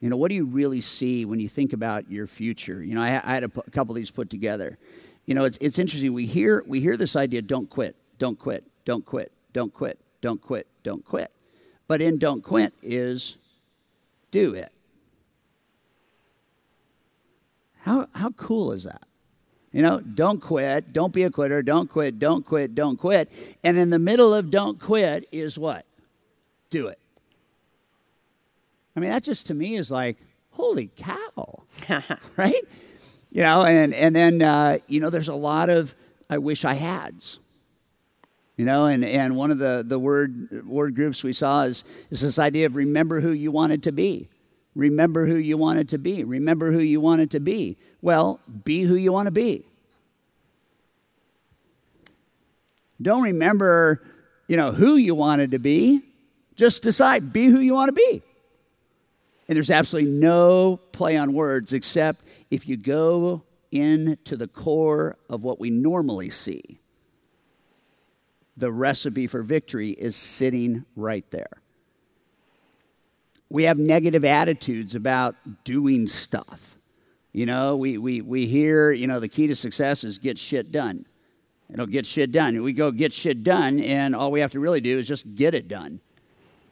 You 0.00 0.10
know, 0.10 0.16
what 0.16 0.28
do 0.28 0.34
you 0.34 0.46
really 0.46 0.80
see 0.80 1.24
when 1.24 1.38
you 1.38 1.48
think 1.48 1.72
about 1.72 2.10
your 2.10 2.26
future? 2.26 2.82
You 2.82 2.96
know, 2.96 3.02
I, 3.02 3.20
I 3.22 3.34
had 3.34 3.44
a, 3.44 3.48
p- 3.48 3.62
a 3.64 3.70
couple 3.70 3.92
of 3.92 3.96
these 3.96 4.10
put 4.10 4.28
together. 4.28 4.76
You 5.26 5.34
know, 5.34 5.44
it's, 5.44 5.58
it's 5.60 5.78
interesting. 5.78 6.12
We 6.12 6.26
hear, 6.26 6.64
we 6.66 6.80
hear 6.80 6.96
this 6.96 7.14
idea 7.14 7.40
don't 7.40 7.70
quit, 7.70 7.94
don't 8.18 8.36
quit, 8.38 8.64
don't 8.84 9.06
quit, 9.06 9.32
don't 9.52 9.72
quit, 9.72 10.00
don't 10.22 10.40
quit, 10.40 10.66
don't 10.82 11.04
quit. 11.04 11.30
But 11.86 12.00
in 12.00 12.16
don't 12.16 12.42
quit 12.42 12.72
is 12.82 13.36
do 14.30 14.54
it. 14.54 14.72
How, 17.80 18.08
how 18.14 18.30
cool 18.30 18.72
is 18.72 18.84
that? 18.84 19.02
You 19.72 19.82
know, 19.82 20.00
don't 20.00 20.40
quit, 20.40 20.92
don't 20.92 21.12
be 21.12 21.24
a 21.24 21.30
quitter, 21.30 21.62
don't 21.62 21.90
quit, 21.90 22.18
don't 22.18 22.46
quit, 22.46 22.74
don't 22.74 22.98
quit. 22.98 23.56
And 23.62 23.76
in 23.76 23.90
the 23.90 23.98
middle 23.98 24.32
of 24.32 24.50
don't 24.50 24.78
quit 24.80 25.28
is 25.32 25.58
what? 25.58 25.84
Do 26.70 26.86
it. 26.88 26.98
I 28.96 29.00
mean, 29.00 29.10
that 29.10 29.22
just 29.22 29.46
to 29.48 29.54
me 29.54 29.76
is 29.76 29.90
like, 29.90 30.18
holy 30.52 30.90
cow, 30.96 31.64
right? 32.36 32.62
You 33.30 33.42
know, 33.42 33.64
and, 33.64 33.92
and 33.92 34.14
then, 34.14 34.42
uh, 34.42 34.78
you 34.86 35.00
know, 35.00 35.10
there's 35.10 35.28
a 35.28 35.34
lot 35.34 35.68
of 35.68 35.94
I 36.32 36.38
wish 36.38 36.64
I 36.64 36.72
had's. 36.72 37.40
You 38.56 38.66
know, 38.66 38.86
and, 38.86 39.04
and 39.04 39.36
one 39.36 39.50
of 39.50 39.58
the, 39.58 39.82
the 39.86 39.98
word, 39.98 40.66
word 40.66 40.94
groups 40.94 41.24
we 41.24 41.32
saw 41.32 41.62
is, 41.62 41.84
is 42.10 42.20
this 42.20 42.38
idea 42.38 42.66
of 42.66 42.76
remember 42.76 43.20
who 43.20 43.30
you 43.30 43.50
wanted 43.50 43.82
to 43.84 43.92
be. 43.92 44.28
Remember 44.74 45.26
who 45.26 45.36
you 45.36 45.56
wanted 45.56 45.88
to 45.90 45.98
be. 45.98 46.24
Remember 46.24 46.70
who 46.72 46.80
you 46.80 47.00
wanted 47.00 47.30
to 47.32 47.40
be. 47.40 47.76
Well, 48.00 48.40
be 48.64 48.82
who 48.82 48.94
you 48.94 49.12
want 49.12 49.26
to 49.26 49.32
be. 49.32 49.64
Don't 53.00 53.22
remember, 53.22 54.02
you 54.48 54.56
know, 54.56 54.70
who 54.70 54.96
you 54.96 55.14
wanted 55.14 55.50
to 55.52 55.58
be. 55.58 56.02
Just 56.54 56.82
decide, 56.82 57.32
be 57.32 57.46
who 57.46 57.58
you 57.58 57.74
want 57.74 57.88
to 57.88 57.92
be. 57.92 58.22
And 59.48 59.56
there's 59.56 59.70
absolutely 59.70 60.10
no 60.10 60.78
play 60.92 61.16
on 61.16 61.32
words 61.32 61.72
except 61.72 62.22
if 62.50 62.68
you 62.68 62.76
go 62.76 63.42
into 63.70 64.36
the 64.36 64.46
core 64.46 65.16
of 65.28 65.42
what 65.42 65.58
we 65.58 65.70
normally 65.70 66.30
see 66.30 66.78
the 68.62 68.70
recipe 68.70 69.26
for 69.26 69.42
victory 69.42 69.90
is 69.90 70.14
sitting 70.14 70.84
right 70.94 71.28
there. 71.32 71.60
We 73.50 73.64
have 73.64 73.76
negative 73.76 74.24
attitudes 74.24 74.94
about 74.94 75.34
doing 75.64 76.06
stuff. 76.06 76.78
You 77.32 77.44
know, 77.44 77.76
we, 77.76 77.98
we, 77.98 78.20
we 78.20 78.46
hear, 78.46 78.92
you 78.92 79.08
know, 79.08 79.18
the 79.18 79.26
key 79.26 79.48
to 79.48 79.56
success 79.56 80.04
is 80.04 80.18
get 80.20 80.38
shit 80.38 80.70
done. 80.70 81.06
You 81.68 81.76
know, 81.76 81.86
get 81.86 82.06
shit 82.06 82.30
done. 82.30 82.62
We 82.62 82.72
go 82.72 82.92
get 82.92 83.12
shit 83.12 83.42
done, 83.42 83.80
and 83.80 84.14
all 84.14 84.30
we 84.30 84.38
have 84.38 84.52
to 84.52 84.60
really 84.60 84.80
do 84.80 84.96
is 84.96 85.08
just 85.08 85.34
get 85.34 85.54
it 85.54 85.66
done. 85.66 85.98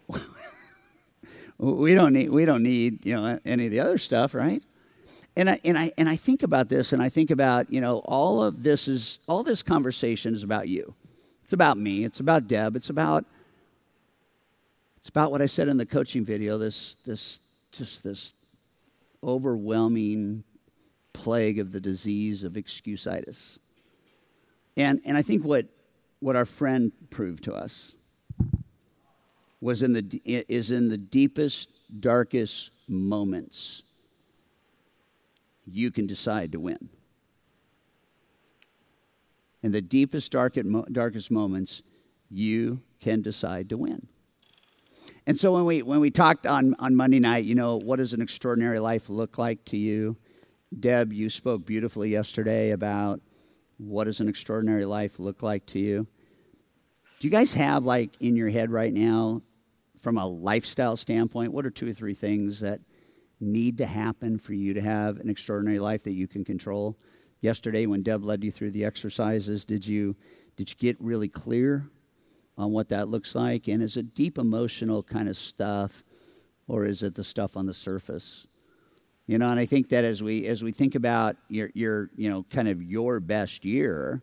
we 1.58 1.94
don't 1.94 2.12
need 2.12 2.30
we 2.30 2.44
don't 2.44 2.62
need 2.62 3.04
you 3.04 3.16
know 3.16 3.40
any 3.44 3.64
of 3.64 3.72
the 3.72 3.80
other 3.80 3.98
stuff, 3.98 4.32
right? 4.32 4.62
And 5.36 5.50
I 5.50 5.60
and 5.64 5.76
I 5.76 5.92
and 5.98 6.08
I 6.08 6.14
think 6.14 6.44
about 6.44 6.68
this, 6.68 6.92
and 6.92 7.02
I 7.02 7.08
think 7.08 7.32
about 7.32 7.72
you 7.72 7.80
know 7.80 8.02
all 8.04 8.44
of 8.44 8.62
this 8.62 8.86
is 8.86 9.18
all 9.26 9.42
this 9.42 9.62
conversation 9.62 10.34
is 10.34 10.44
about 10.44 10.68
you. 10.68 10.94
It's 11.50 11.52
about 11.52 11.78
me. 11.78 12.04
It's 12.04 12.20
about 12.20 12.46
Deb. 12.46 12.76
It's 12.76 12.90
about 12.90 13.24
it's 14.96 15.08
about 15.08 15.32
what 15.32 15.42
I 15.42 15.46
said 15.46 15.66
in 15.66 15.78
the 15.78 15.84
coaching 15.84 16.24
video. 16.24 16.58
This 16.58 16.94
this 17.04 17.40
just 17.72 18.04
this 18.04 18.34
overwhelming 19.24 20.44
plague 21.12 21.58
of 21.58 21.72
the 21.72 21.80
disease 21.80 22.44
of 22.44 22.52
excusitis. 22.52 23.58
And 24.76 25.00
and 25.04 25.16
I 25.16 25.22
think 25.22 25.44
what 25.44 25.66
what 26.20 26.36
our 26.36 26.44
friend 26.44 26.92
proved 27.10 27.42
to 27.44 27.52
us 27.52 27.96
was 29.60 29.82
in 29.82 29.92
the 29.92 30.22
is 30.24 30.70
in 30.70 30.88
the 30.88 30.98
deepest 30.98 31.72
darkest 31.98 32.70
moments 32.86 33.82
you 35.66 35.90
can 35.90 36.06
decide 36.06 36.52
to 36.52 36.60
win 36.60 36.90
in 39.62 39.72
the 39.72 39.82
deepest, 39.82 40.32
darkest 40.32 41.30
moments, 41.30 41.82
you 42.30 42.82
can 43.00 43.22
decide 43.22 43.68
to 43.68 43.76
win. 43.76 44.08
And 45.26 45.38
so 45.38 45.52
when 45.52 45.64
we 45.64 45.82
when 45.82 46.00
we 46.00 46.10
talked 46.10 46.46
on, 46.46 46.74
on 46.78 46.96
Monday 46.96 47.20
night, 47.20 47.44
you 47.44 47.54
know, 47.54 47.76
what 47.76 47.96
does 47.96 48.12
an 48.12 48.22
extraordinary 48.22 48.78
life 48.78 49.08
look 49.08 49.38
like 49.38 49.64
to 49.66 49.76
you? 49.76 50.16
Deb, 50.78 51.12
you 51.12 51.28
spoke 51.28 51.66
beautifully 51.66 52.10
yesterday 52.10 52.70
about 52.70 53.20
what 53.76 54.04
does 54.04 54.20
an 54.20 54.28
extraordinary 54.28 54.84
life 54.84 55.18
look 55.18 55.42
like 55.42 55.66
to 55.66 55.78
you? 55.78 56.06
Do 57.18 57.28
you 57.28 57.30
guys 57.30 57.54
have 57.54 57.84
like 57.84 58.16
in 58.20 58.36
your 58.36 58.50
head 58.50 58.70
right 58.70 58.92
now 58.92 59.42
from 59.96 60.16
a 60.16 60.26
lifestyle 60.26 60.96
standpoint, 60.96 61.52
what 61.52 61.66
are 61.66 61.70
two 61.70 61.88
or 61.88 61.92
three 61.92 62.14
things 62.14 62.60
that 62.60 62.80
need 63.40 63.78
to 63.78 63.86
happen 63.86 64.38
for 64.38 64.54
you 64.54 64.74
to 64.74 64.80
have 64.80 65.18
an 65.18 65.28
extraordinary 65.28 65.78
life 65.78 66.04
that 66.04 66.12
you 66.12 66.26
can 66.26 66.44
control? 66.44 66.98
Yesterday, 67.40 67.86
when 67.86 68.02
Deb 68.02 68.24
led 68.24 68.44
you 68.44 68.50
through 68.50 68.72
the 68.72 68.84
exercises, 68.84 69.64
did 69.64 69.86
you 69.86 70.16
did 70.56 70.70
you 70.70 70.76
get 70.76 71.00
really 71.00 71.28
clear 71.28 71.88
on 72.58 72.72
what 72.72 72.90
that 72.90 73.08
looks 73.08 73.34
like? 73.34 73.66
And 73.66 73.82
is 73.82 73.96
it 73.96 74.14
deep 74.14 74.36
emotional 74.36 75.02
kind 75.02 75.28
of 75.28 75.36
stuff, 75.36 76.04
or 76.68 76.84
is 76.84 77.02
it 77.02 77.14
the 77.14 77.24
stuff 77.24 77.56
on 77.56 77.64
the 77.64 77.72
surface? 77.72 78.46
You 79.26 79.38
know, 79.38 79.50
and 79.50 79.58
I 79.58 79.64
think 79.64 79.88
that 79.88 80.04
as 80.04 80.22
we 80.22 80.46
as 80.46 80.62
we 80.62 80.72
think 80.72 80.94
about 80.94 81.36
your 81.48 81.70
your 81.72 82.10
you 82.14 82.28
know 82.28 82.44
kind 82.50 82.68
of 82.68 82.82
your 82.82 83.20
best 83.20 83.64
year, 83.64 84.22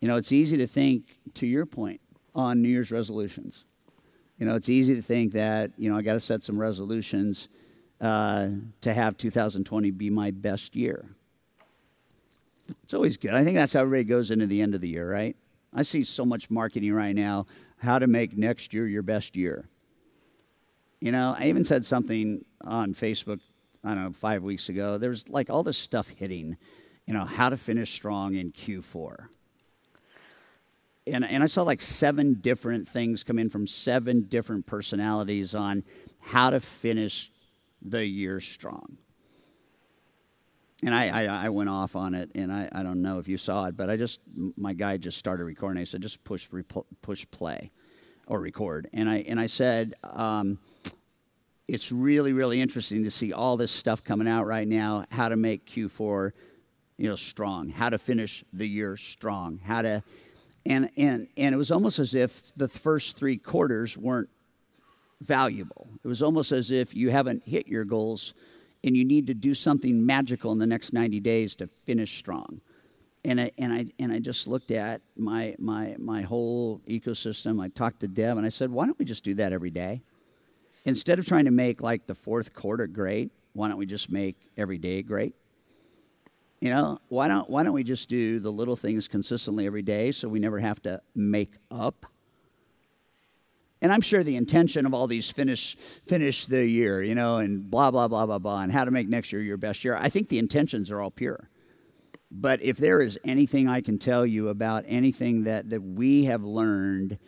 you 0.00 0.08
know, 0.08 0.16
it's 0.16 0.32
easy 0.32 0.56
to 0.56 0.66
think 0.66 1.18
to 1.34 1.46
your 1.46 1.66
point 1.66 2.00
on 2.34 2.62
New 2.62 2.68
Year's 2.68 2.90
resolutions. 2.90 3.66
You 4.38 4.46
know, 4.46 4.54
it's 4.54 4.68
easy 4.68 4.94
to 4.94 5.02
think 5.02 5.32
that 5.32 5.72
you 5.76 5.90
know 5.90 5.96
I 5.96 6.02
got 6.02 6.14
to 6.14 6.20
set 6.20 6.42
some 6.42 6.58
resolutions 6.58 7.48
uh, 8.00 8.48
to 8.80 8.94
have 8.94 9.16
2020 9.16 9.90
be 9.90 10.10
my 10.10 10.30
best 10.30 10.74
year. 10.74 11.16
It's 12.82 12.94
always 12.94 13.16
good. 13.16 13.34
I 13.34 13.44
think 13.44 13.56
that's 13.56 13.72
how 13.72 13.80
everybody 13.80 14.04
goes 14.04 14.30
into 14.30 14.46
the 14.46 14.62
end 14.62 14.74
of 14.74 14.80
the 14.80 14.88
year, 14.88 15.10
right? 15.10 15.36
I 15.72 15.82
see 15.82 16.04
so 16.04 16.24
much 16.24 16.50
marketing 16.50 16.92
right 16.92 17.14
now 17.14 17.46
how 17.78 17.98
to 17.98 18.06
make 18.06 18.36
next 18.36 18.72
year 18.72 18.86
your 18.86 19.02
best 19.02 19.36
year. 19.36 19.68
You 21.00 21.12
know, 21.12 21.34
I 21.38 21.48
even 21.48 21.64
said 21.64 21.84
something 21.84 22.44
on 22.62 22.94
Facebook, 22.94 23.40
I 23.82 23.94
don't 23.94 24.04
know, 24.04 24.12
five 24.12 24.42
weeks 24.42 24.68
ago. 24.68 24.96
There's 24.98 25.28
like 25.28 25.50
all 25.50 25.62
this 25.62 25.76
stuff 25.76 26.08
hitting, 26.10 26.56
you 27.06 27.12
know, 27.12 27.24
how 27.24 27.50
to 27.50 27.56
finish 27.56 27.92
strong 27.92 28.34
in 28.34 28.52
Q4. 28.52 29.26
And, 31.06 31.24
and 31.24 31.42
I 31.42 31.46
saw 31.46 31.62
like 31.62 31.82
seven 31.82 32.34
different 32.34 32.88
things 32.88 33.24
come 33.24 33.38
in 33.38 33.50
from 33.50 33.66
seven 33.66 34.22
different 34.22 34.66
personalities 34.66 35.54
on 35.54 35.84
how 36.22 36.50
to 36.50 36.60
finish 36.60 37.30
the 37.82 38.06
year 38.06 38.40
strong 38.40 38.96
and 40.84 40.94
I, 40.94 41.24
I, 41.24 41.46
I, 41.46 41.48
went 41.48 41.70
off 41.70 41.96
on 41.96 42.14
it, 42.14 42.30
and 42.34 42.52
I, 42.52 42.68
I 42.70 42.82
don't 42.82 43.00
know 43.00 43.18
if 43.18 43.26
you 43.26 43.38
saw 43.38 43.66
it, 43.66 43.76
but 43.76 43.88
I 43.88 43.96
just 43.96 44.20
my 44.56 44.74
guy 44.74 44.96
just 44.98 45.18
started 45.18 45.44
recording. 45.44 45.80
I 45.80 45.84
said 45.84 46.02
just 46.02 46.22
push 46.24 46.48
push 47.00 47.26
play, 47.30 47.70
or 48.26 48.40
record, 48.40 48.88
and 48.92 49.08
I 49.08 49.18
and 49.20 49.40
I 49.40 49.46
said 49.46 49.94
um, 50.02 50.58
it's 51.66 51.90
really 51.90 52.32
really 52.32 52.60
interesting 52.60 53.04
to 53.04 53.10
see 53.10 53.32
all 53.32 53.56
this 53.56 53.70
stuff 53.70 54.04
coming 54.04 54.28
out 54.28 54.46
right 54.46 54.68
now. 54.68 55.06
How 55.10 55.30
to 55.30 55.36
make 55.36 55.66
Q4, 55.66 56.32
you 56.98 57.08
know, 57.08 57.16
strong. 57.16 57.70
How 57.70 57.88
to 57.88 57.98
finish 57.98 58.44
the 58.52 58.68
year 58.68 58.96
strong. 58.98 59.60
How 59.64 59.82
to, 59.82 60.02
and 60.66 60.90
and 60.98 61.28
and 61.36 61.54
it 61.54 61.58
was 61.58 61.70
almost 61.70 61.98
as 61.98 62.14
if 62.14 62.54
the 62.56 62.68
first 62.68 63.16
three 63.16 63.38
quarters 63.38 63.96
weren't 63.96 64.28
valuable. 65.22 65.88
It 66.04 66.08
was 66.08 66.22
almost 66.22 66.52
as 66.52 66.70
if 66.70 66.94
you 66.94 67.10
haven't 67.10 67.44
hit 67.44 67.68
your 67.68 67.86
goals 67.86 68.34
and 68.84 68.94
you 68.94 69.04
need 69.04 69.26
to 69.26 69.34
do 69.34 69.54
something 69.54 70.04
magical 70.04 70.52
in 70.52 70.58
the 70.58 70.66
next 70.66 70.92
90 70.92 71.18
days 71.20 71.56
to 71.56 71.66
finish 71.66 72.18
strong. 72.18 72.60
And 73.24 73.40
I, 73.40 73.50
and 73.56 73.72
I, 73.72 73.86
and 73.98 74.12
I 74.12 74.18
just 74.18 74.46
looked 74.46 74.70
at 74.70 75.00
my, 75.16 75.56
my, 75.58 75.96
my 75.98 76.20
whole 76.20 76.82
ecosystem. 76.86 77.62
I 77.62 77.68
talked 77.68 78.00
to 78.00 78.08
Deb 78.08 78.36
and 78.36 78.44
I 78.44 78.50
said, 78.50 78.70
why 78.70 78.84
don't 78.84 78.98
we 78.98 79.06
just 79.06 79.24
do 79.24 79.32
that 79.34 79.54
every 79.54 79.70
day? 79.70 80.02
Instead 80.84 81.18
of 81.18 81.24
trying 81.24 81.46
to 81.46 81.50
make 81.50 81.80
like 81.80 82.06
the 82.06 82.14
fourth 82.14 82.52
quarter 82.52 82.86
great, 82.86 83.32
why 83.54 83.68
don't 83.68 83.78
we 83.78 83.86
just 83.86 84.12
make 84.12 84.36
every 84.58 84.76
day 84.76 85.00
great? 85.00 85.34
You 86.60 86.68
know, 86.68 86.98
why 87.08 87.28
don't, 87.28 87.48
why 87.48 87.62
don't 87.62 87.72
we 87.72 87.84
just 87.84 88.10
do 88.10 88.38
the 88.38 88.50
little 88.50 88.76
things 88.76 89.08
consistently 89.08 89.66
every 89.66 89.82
day 89.82 90.12
so 90.12 90.28
we 90.28 90.40
never 90.40 90.58
have 90.58 90.82
to 90.82 91.00
make 91.14 91.54
up 91.70 92.04
and 93.84 93.92
I'm 93.92 94.00
sure 94.00 94.22
the 94.22 94.36
intention 94.36 94.86
of 94.86 94.94
all 94.94 95.06
these 95.06 95.30
finish 95.30 95.76
finish 95.76 96.46
the 96.46 96.66
year, 96.66 97.02
you 97.02 97.14
know, 97.14 97.36
and 97.36 97.70
blah 97.70 97.90
blah 97.90 98.08
blah 98.08 98.24
blah 98.24 98.38
blah, 98.38 98.62
and 98.62 98.72
how 98.72 98.86
to 98.86 98.90
make 98.90 99.10
next 99.10 99.30
year 99.30 99.42
your 99.42 99.58
best 99.58 99.84
year. 99.84 99.94
I 100.00 100.08
think 100.08 100.28
the 100.28 100.38
intentions 100.38 100.90
are 100.90 101.02
all 101.02 101.10
pure. 101.10 101.50
But 102.30 102.62
if 102.62 102.78
there 102.78 103.02
is 103.02 103.18
anything 103.26 103.68
I 103.68 103.82
can 103.82 103.98
tell 103.98 104.24
you 104.24 104.48
about 104.48 104.84
anything 104.88 105.44
that, 105.44 105.68
that 105.68 105.82
we 105.82 106.24
have 106.24 106.42
learned, 106.42 107.18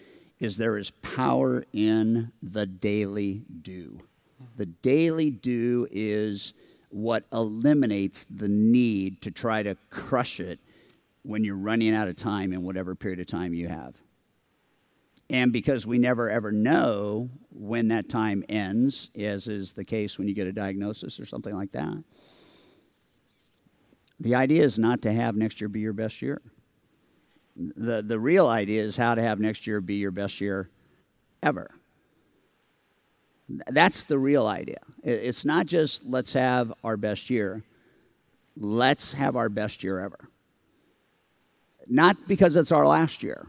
is 0.40 0.56
there 0.56 0.78
is 0.78 0.90
power 1.02 1.64
in 1.74 2.32
the 2.42 2.64
daily 2.64 3.44
do. 3.60 4.00
The 4.56 4.66
daily 4.66 5.30
do 5.30 5.86
is 5.90 6.54
what 6.88 7.24
eliminates 7.32 8.24
the 8.24 8.48
need 8.48 9.20
to 9.22 9.30
try 9.30 9.62
to 9.62 9.76
crush 9.90 10.40
it 10.40 10.58
when 11.22 11.44
you're 11.44 11.54
running 11.54 11.94
out 11.94 12.08
of 12.08 12.16
time 12.16 12.54
in 12.54 12.62
whatever 12.62 12.94
period 12.94 13.20
of 13.20 13.26
time 13.26 13.52
you 13.52 13.68
have. 13.68 14.00
And 15.28 15.52
because 15.52 15.86
we 15.86 15.98
never 15.98 16.30
ever 16.30 16.52
know 16.52 17.30
when 17.50 17.88
that 17.88 18.08
time 18.08 18.44
ends, 18.48 19.10
as 19.16 19.48
is 19.48 19.72
the 19.72 19.84
case 19.84 20.18
when 20.18 20.28
you 20.28 20.34
get 20.34 20.46
a 20.46 20.52
diagnosis 20.52 21.18
or 21.18 21.26
something 21.26 21.54
like 21.54 21.72
that, 21.72 22.04
the 24.20 24.34
idea 24.34 24.62
is 24.62 24.78
not 24.78 25.02
to 25.02 25.12
have 25.12 25.36
next 25.36 25.60
year 25.60 25.68
be 25.68 25.80
your 25.80 25.92
best 25.92 26.22
year. 26.22 26.40
The, 27.56 28.02
the 28.02 28.20
real 28.20 28.46
idea 28.46 28.82
is 28.82 28.96
how 28.96 29.14
to 29.14 29.22
have 29.22 29.40
next 29.40 29.66
year 29.66 29.80
be 29.80 29.94
your 29.96 30.10
best 30.10 30.40
year 30.40 30.70
ever. 31.42 31.70
That's 33.48 34.04
the 34.04 34.18
real 34.18 34.46
idea. 34.46 34.78
It's 35.02 35.44
not 35.44 35.66
just 35.66 36.04
let's 36.04 36.32
have 36.32 36.72
our 36.82 36.96
best 36.96 37.30
year, 37.30 37.62
let's 38.56 39.14
have 39.14 39.36
our 39.36 39.48
best 39.48 39.82
year 39.82 40.00
ever. 40.00 40.28
Not 41.86 42.16
because 42.26 42.56
it's 42.56 42.72
our 42.72 42.86
last 42.86 43.22
year 43.22 43.46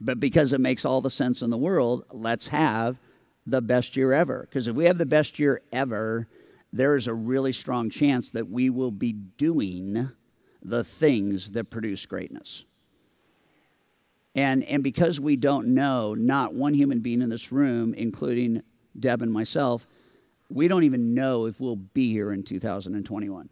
but 0.00 0.18
because 0.18 0.52
it 0.52 0.60
makes 0.60 0.84
all 0.84 1.00
the 1.00 1.10
sense 1.10 1.42
in 1.42 1.50
the 1.50 1.58
world, 1.58 2.04
let's 2.10 2.48
have 2.48 2.98
the 3.46 3.60
best 3.60 3.96
year 3.96 4.12
ever. 4.12 4.46
Because 4.48 4.66
if 4.66 4.74
we 4.74 4.86
have 4.86 4.98
the 4.98 5.06
best 5.06 5.38
year 5.38 5.60
ever, 5.72 6.26
there 6.72 6.96
is 6.96 7.06
a 7.06 7.14
really 7.14 7.52
strong 7.52 7.90
chance 7.90 8.30
that 8.30 8.48
we 8.48 8.70
will 8.70 8.90
be 8.90 9.12
doing 9.12 10.10
the 10.62 10.84
things 10.84 11.52
that 11.52 11.70
produce 11.70 12.06
greatness. 12.06 12.64
And, 14.34 14.62
and 14.64 14.82
because 14.82 15.18
we 15.18 15.36
don't 15.36 15.68
know, 15.68 16.14
not 16.14 16.54
one 16.54 16.74
human 16.74 17.00
being 17.00 17.20
in 17.20 17.30
this 17.30 17.50
room, 17.50 17.94
including 17.94 18.62
Deb 18.98 19.22
and 19.22 19.32
myself, 19.32 19.86
we 20.48 20.68
don't 20.68 20.84
even 20.84 21.14
know 21.14 21.46
if 21.46 21.60
we'll 21.60 21.76
be 21.76 22.12
here 22.12 22.32
in 22.32 22.42
2021. 22.42 23.48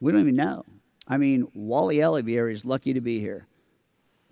We 0.00 0.12
don't 0.12 0.20
even 0.20 0.36
know. 0.36 0.64
I 1.06 1.16
mean, 1.16 1.48
Wally 1.54 2.02
Olivier 2.02 2.52
is 2.52 2.64
lucky 2.64 2.92
to 2.94 3.00
be 3.00 3.18
here. 3.18 3.46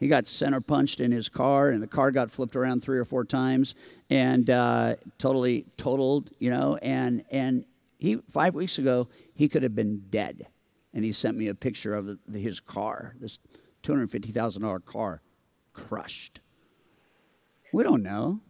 He 0.01 0.09
got 0.09 0.27
center 0.27 0.63
punched 0.63 0.99
in 0.99 1.13
his 1.13 1.29
car, 1.29 1.69
and 1.69 1.83
the 1.83 1.87
car 1.87 2.11
got 2.11 2.31
flipped 2.31 2.57
around 2.57 2.83
three 2.83 2.99
or 2.99 3.05
four 3.05 3.23
times, 3.23 3.75
and 4.09 4.49
uh, 4.49 4.97
totally 5.19 5.67
totaled. 5.77 6.31
You 6.39 6.51
know, 6.51 6.77
and 6.81 7.23
and 7.31 7.67
he 7.99 8.17
five 8.31 8.55
weeks 8.55 8.79
ago 8.79 9.09
he 9.35 9.47
could 9.47 9.63
have 9.63 9.75
been 9.75 10.05
dead, 10.09 10.49
and 10.95 11.05
he 11.05 11.13
sent 11.13 11.37
me 11.37 11.49
a 11.49 11.55
picture 11.55 11.95
of 11.95 12.19
the, 12.27 12.39
his 12.39 12.61
car, 12.61 13.15
this 13.21 13.39
two 13.83 13.93
hundred 13.93 14.11
fifty 14.11 14.33
thousand 14.33 14.63
dollar 14.63 14.81
car, 14.81 15.21
crushed. 15.75 16.41
We 17.71 17.85
don't 17.85 18.03
know. 18.03 18.41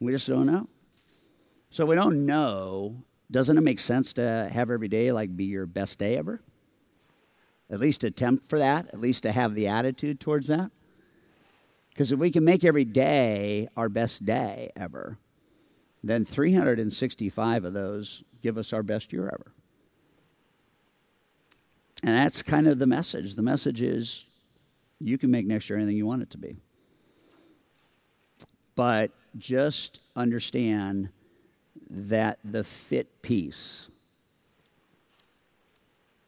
We 0.00 0.10
just 0.10 0.28
don't 0.28 0.46
know. 0.46 0.68
So 1.70 1.86
we 1.86 1.94
don't 1.94 2.26
know. 2.26 3.04
Doesn't 3.30 3.56
it 3.56 3.62
make 3.62 3.78
sense 3.78 4.12
to 4.14 4.48
have 4.52 4.70
every 4.70 4.88
day 4.88 5.12
like 5.12 5.36
be 5.36 5.44
your 5.44 5.66
best 5.66 5.98
day 6.00 6.16
ever? 6.16 6.42
At 7.70 7.80
least 7.80 8.04
attempt 8.04 8.44
for 8.44 8.58
that, 8.58 8.86
at 8.88 9.00
least 9.00 9.24
to 9.24 9.32
have 9.32 9.54
the 9.54 9.66
attitude 9.66 10.20
towards 10.20 10.46
that. 10.46 10.70
Because 11.90 12.12
if 12.12 12.18
we 12.18 12.30
can 12.30 12.44
make 12.44 12.62
every 12.62 12.84
day 12.84 13.68
our 13.76 13.88
best 13.88 14.24
day 14.24 14.70
ever, 14.76 15.18
then 16.04 16.24
365 16.24 17.64
of 17.64 17.72
those 17.72 18.22
give 18.42 18.58
us 18.58 18.72
our 18.72 18.82
best 18.82 19.12
year 19.12 19.26
ever. 19.26 19.52
And 22.02 22.14
that's 22.14 22.42
kind 22.42 22.68
of 22.68 22.78
the 22.78 22.86
message. 22.86 23.34
The 23.34 23.42
message 23.42 23.80
is 23.80 24.26
you 25.00 25.18
can 25.18 25.30
make 25.30 25.46
next 25.46 25.68
year 25.68 25.78
anything 25.78 25.96
you 25.96 26.06
want 26.06 26.22
it 26.22 26.30
to 26.30 26.38
be. 26.38 26.56
But 28.74 29.10
just 29.36 30.00
understand 30.14 31.08
that 31.88 32.38
the 32.44 32.62
fit 32.62 33.22
piece 33.22 33.90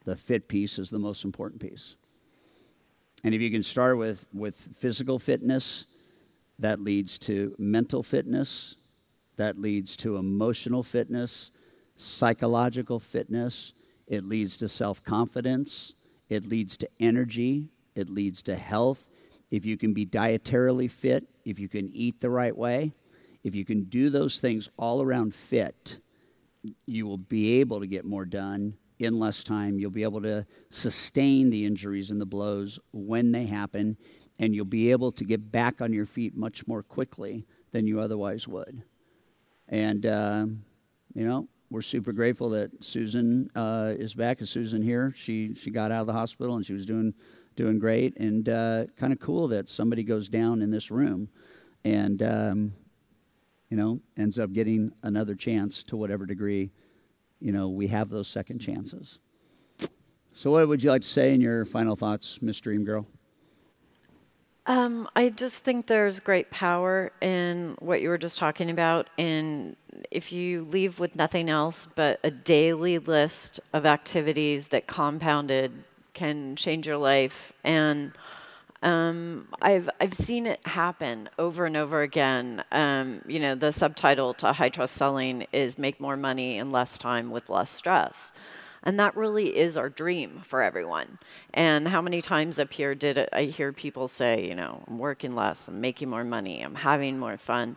the 0.05 0.15
fit 0.15 0.47
piece 0.47 0.79
is 0.79 0.89
the 0.89 0.99
most 0.99 1.23
important 1.23 1.61
piece. 1.61 1.95
And 3.23 3.35
if 3.35 3.41
you 3.41 3.51
can 3.51 3.63
start 3.63 3.97
with, 3.97 4.27
with 4.33 4.55
physical 4.55 5.19
fitness, 5.19 5.85
that 6.59 6.81
leads 6.81 7.17
to 7.19 7.55
mental 7.57 8.03
fitness, 8.03 8.75
that 9.37 9.57
leads 9.57 9.95
to 9.97 10.17
emotional 10.17 10.83
fitness, 10.83 11.51
psychological 11.95 12.99
fitness, 12.99 13.73
it 14.07 14.25
leads 14.25 14.57
to 14.57 14.67
self 14.67 15.03
confidence, 15.03 15.93
it 16.29 16.45
leads 16.45 16.77
to 16.77 16.89
energy, 16.99 17.69
it 17.95 18.09
leads 18.09 18.43
to 18.43 18.55
health. 18.55 19.07
If 19.51 19.65
you 19.65 19.77
can 19.77 19.93
be 19.93 20.05
dietarily 20.05 20.91
fit, 20.91 21.27
if 21.45 21.59
you 21.59 21.67
can 21.67 21.89
eat 21.93 22.19
the 22.19 22.29
right 22.29 22.55
way, 22.55 22.91
if 23.43 23.55
you 23.55 23.65
can 23.65 23.83
do 23.85 24.09
those 24.09 24.39
things 24.39 24.69
all 24.77 25.01
around 25.01 25.33
fit, 25.33 25.99
you 26.85 27.07
will 27.07 27.17
be 27.17 27.59
able 27.61 27.79
to 27.79 27.87
get 27.87 28.05
more 28.05 28.25
done 28.25 28.75
in 28.99 29.17
less 29.17 29.43
time. 29.43 29.79
You'll 29.79 29.91
be 29.91 30.03
able 30.03 30.21
to 30.21 30.45
sustain 30.69 31.49
the 31.49 31.65
injuries 31.65 32.11
and 32.11 32.19
the 32.19 32.25
blows 32.25 32.79
when 32.91 33.31
they 33.31 33.45
happen, 33.45 33.97
and 34.37 34.53
you'll 34.53 34.65
be 34.65 34.91
able 34.91 35.11
to 35.13 35.23
get 35.23 35.51
back 35.51 35.81
on 35.81 35.93
your 35.93 36.05
feet 36.05 36.35
much 36.35 36.67
more 36.67 36.83
quickly 36.83 37.45
than 37.71 37.87
you 37.87 37.99
otherwise 37.99 38.47
would. 38.47 38.83
And, 39.67 40.05
uh, 40.05 40.45
you 41.13 41.25
know, 41.25 41.47
we're 41.69 41.81
super 41.83 42.11
grateful 42.11 42.49
that 42.49 42.83
Susan 42.83 43.49
uh, 43.55 43.93
is 43.95 44.15
back. 44.15 44.41
Is 44.41 44.49
Susan 44.49 44.81
here? 44.81 45.13
She, 45.15 45.53
she 45.53 45.69
got 45.69 45.91
out 45.91 46.01
of 46.01 46.07
the 46.07 46.13
hospital 46.13 46.55
and 46.55 46.65
she 46.65 46.73
was 46.73 46.85
doing, 46.85 47.13
doing 47.55 47.77
great. 47.77 48.17
And 48.17 48.49
uh, 48.49 48.85
kind 48.97 49.13
of 49.13 49.19
cool 49.19 49.47
that 49.49 49.69
somebody 49.69 50.03
goes 50.03 50.29
down 50.29 50.61
in 50.61 50.71
this 50.71 50.89
room 50.89 51.29
and, 51.85 52.23
um, 52.23 52.71
you 53.69 53.77
know, 53.77 54.01
ends 54.17 54.39
up 54.39 54.51
getting 54.51 54.91
another 55.03 55.35
chance 55.35 55.83
to 55.83 55.95
whatever 55.95 56.25
degree, 56.25 56.71
you 57.39 57.51
know, 57.51 57.69
we 57.69 57.87
have 57.87 58.09
those 58.09 58.27
second 58.27 58.59
chances. 58.59 59.19
So, 60.33 60.51
what 60.51 60.67
would 60.67 60.83
you 60.83 60.89
like 60.89 61.01
to 61.01 61.07
say 61.07 61.33
in 61.33 61.41
your 61.41 61.65
final 61.65 61.95
thoughts, 61.95 62.41
Miss 62.41 62.59
Dream 62.59 62.85
Girl? 62.85 63.05
Um, 64.65 65.09
I 65.15 65.29
just 65.29 65.63
think 65.63 65.87
there's 65.87 66.19
great 66.19 66.51
power 66.51 67.11
in 67.21 67.75
what 67.79 68.01
you 68.01 68.09
were 68.09 68.19
just 68.19 68.37
talking 68.37 68.69
about. 68.69 69.09
And 69.17 69.75
if 70.11 70.31
you 70.31 70.63
leave 70.63 70.99
with 70.99 71.15
nothing 71.15 71.49
else 71.49 71.87
but 71.95 72.19
a 72.23 72.29
daily 72.29 72.99
list 72.99 73.59
of 73.73 73.87
activities 73.87 74.67
that 74.67 74.85
compounded 74.85 75.71
can 76.13 76.55
change 76.55 76.85
your 76.85 76.97
life. 76.97 77.51
And 77.63 78.11
um, 78.81 79.47
I've 79.61 79.89
I've 79.99 80.13
seen 80.13 80.45
it 80.45 80.65
happen 80.65 81.29
over 81.37 81.65
and 81.65 81.75
over 81.75 82.01
again. 82.01 82.63
Um, 82.71 83.21
you 83.27 83.39
know, 83.39 83.55
the 83.55 83.71
subtitle 83.71 84.33
to 84.35 84.53
high 84.53 84.69
trust 84.69 84.95
selling 84.95 85.47
is 85.51 85.77
"Make 85.77 85.99
more 85.99 86.15
money 86.15 86.57
in 86.57 86.71
less 86.71 86.97
time 86.97 87.31
with 87.31 87.49
less 87.49 87.71
stress." 87.71 88.31
And 88.83 88.99
that 88.99 89.15
really 89.15 89.57
is 89.57 89.75
our 89.75 89.89
dream 89.89 90.41
for 90.45 90.61
everyone. 90.61 91.19
And 91.53 91.87
how 91.87 92.01
many 92.01 92.21
times 92.21 92.59
up 92.59 92.71
here 92.71 92.95
did 92.95 93.27
I 93.33 93.43
hear 93.43 93.73
people 93.73 94.07
say, 94.07 94.47
you 94.47 94.55
know, 94.55 94.83
I'm 94.87 94.97
working 94.97 95.35
less, 95.35 95.67
I'm 95.67 95.81
making 95.81 96.09
more 96.09 96.23
money, 96.23 96.61
I'm 96.61 96.75
having 96.75 97.19
more 97.19 97.37
fun. 97.37 97.75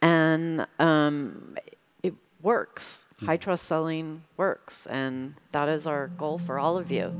And 0.00 0.66
um, 0.78 1.56
it 2.02 2.14
works. 2.42 3.06
High 3.24 3.38
trust 3.38 3.64
selling 3.64 4.22
works. 4.36 4.86
And 4.86 5.34
that 5.52 5.68
is 5.68 5.86
our 5.86 6.08
goal 6.08 6.38
for 6.38 6.58
all 6.58 6.78
of 6.78 6.90
you. 6.92 7.12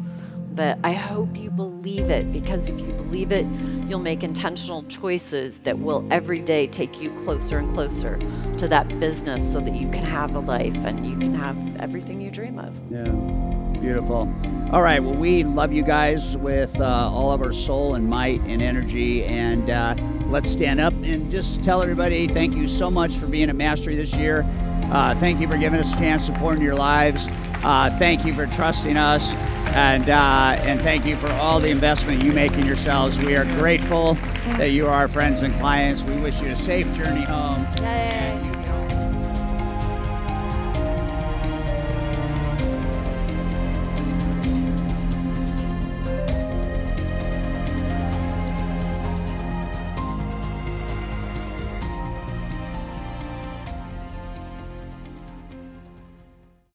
But 0.56 0.78
I 0.82 0.94
hope 0.94 1.36
you 1.36 1.50
believe 1.50 2.08
it 2.08 2.32
because 2.32 2.66
if 2.66 2.80
you 2.80 2.92
believe 2.94 3.30
it, 3.30 3.46
you'll 3.86 3.98
make 3.98 4.24
intentional 4.24 4.82
choices 4.84 5.58
that 5.58 5.78
will 5.78 6.06
every 6.10 6.40
day 6.40 6.66
take 6.66 6.98
you 6.98 7.10
closer 7.24 7.58
and 7.58 7.70
closer 7.72 8.18
to 8.56 8.66
that 8.68 8.98
business 8.98 9.52
so 9.52 9.60
that 9.60 9.74
you 9.76 9.90
can 9.90 10.02
have 10.02 10.34
a 10.34 10.38
life 10.40 10.74
and 10.76 11.06
you 11.06 11.18
can 11.18 11.34
have 11.34 11.56
everything 11.76 12.22
you 12.22 12.30
dream 12.30 12.58
of. 12.58 12.74
Yeah. 12.90 13.12
Beautiful. 13.78 14.34
All 14.72 14.80
right. 14.80 15.00
Well, 15.00 15.14
we 15.14 15.44
love 15.44 15.74
you 15.74 15.82
guys 15.82 16.38
with 16.38 16.80
uh, 16.80 17.10
all 17.12 17.32
of 17.32 17.42
our 17.42 17.52
soul 17.52 17.94
and 17.94 18.08
might 18.08 18.40
and 18.46 18.62
energy. 18.62 19.24
And 19.26 19.68
uh, 19.68 19.94
let's 20.26 20.48
stand 20.48 20.80
up 20.80 20.94
and 21.02 21.30
just 21.30 21.62
tell 21.62 21.82
everybody 21.82 22.26
thank 22.28 22.54
you 22.54 22.66
so 22.66 22.90
much 22.90 23.16
for 23.16 23.26
being 23.26 23.50
at 23.50 23.56
Mastery 23.56 23.94
this 23.94 24.16
year. 24.16 24.46
Uh, 24.90 25.14
thank 25.16 25.38
you 25.38 25.48
for 25.48 25.58
giving 25.58 25.78
us 25.78 25.94
a 25.94 25.98
chance 25.98 26.26
to 26.26 26.32
pour 26.32 26.54
into 26.54 26.64
your 26.64 26.76
lives. 26.76 27.28
Uh, 27.66 27.90
thank 27.98 28.24
you 28.24 28.32
for 28.32 28.46
trusting 28.46 28.96
us. 28.96 29.34
And, 29.74 30.08
uh, 30.08 30.56
and 30.60 30.80
thank 30.80 31.04
you 31.04 31.16
for 31.16 31.28
all 31.32 31.58
the 31.58 31.68
investment 31.68 32.22
you 32.22 32.32
make 32.32 32.56
in 32.56 32.64
yourselves. 32.64 33.18
We 33.18 33.34
are 33.34 33.44
grateful 33.44 34.14
that 34.56 34.70
you 34.70 34.86
are 34.86 34.94
our 34.94 35.08
friends 35.08 35.42
and 35.42 35.52
clients. 35.54 36.04
We 36.04 36.16
wish 36.18 36.40
you 36.40 36.50
a 36.50 36.56
safe 36.56 36.94
journey 36.94 37.24
home. 37.24 37.66
Yay. 37.78 38.25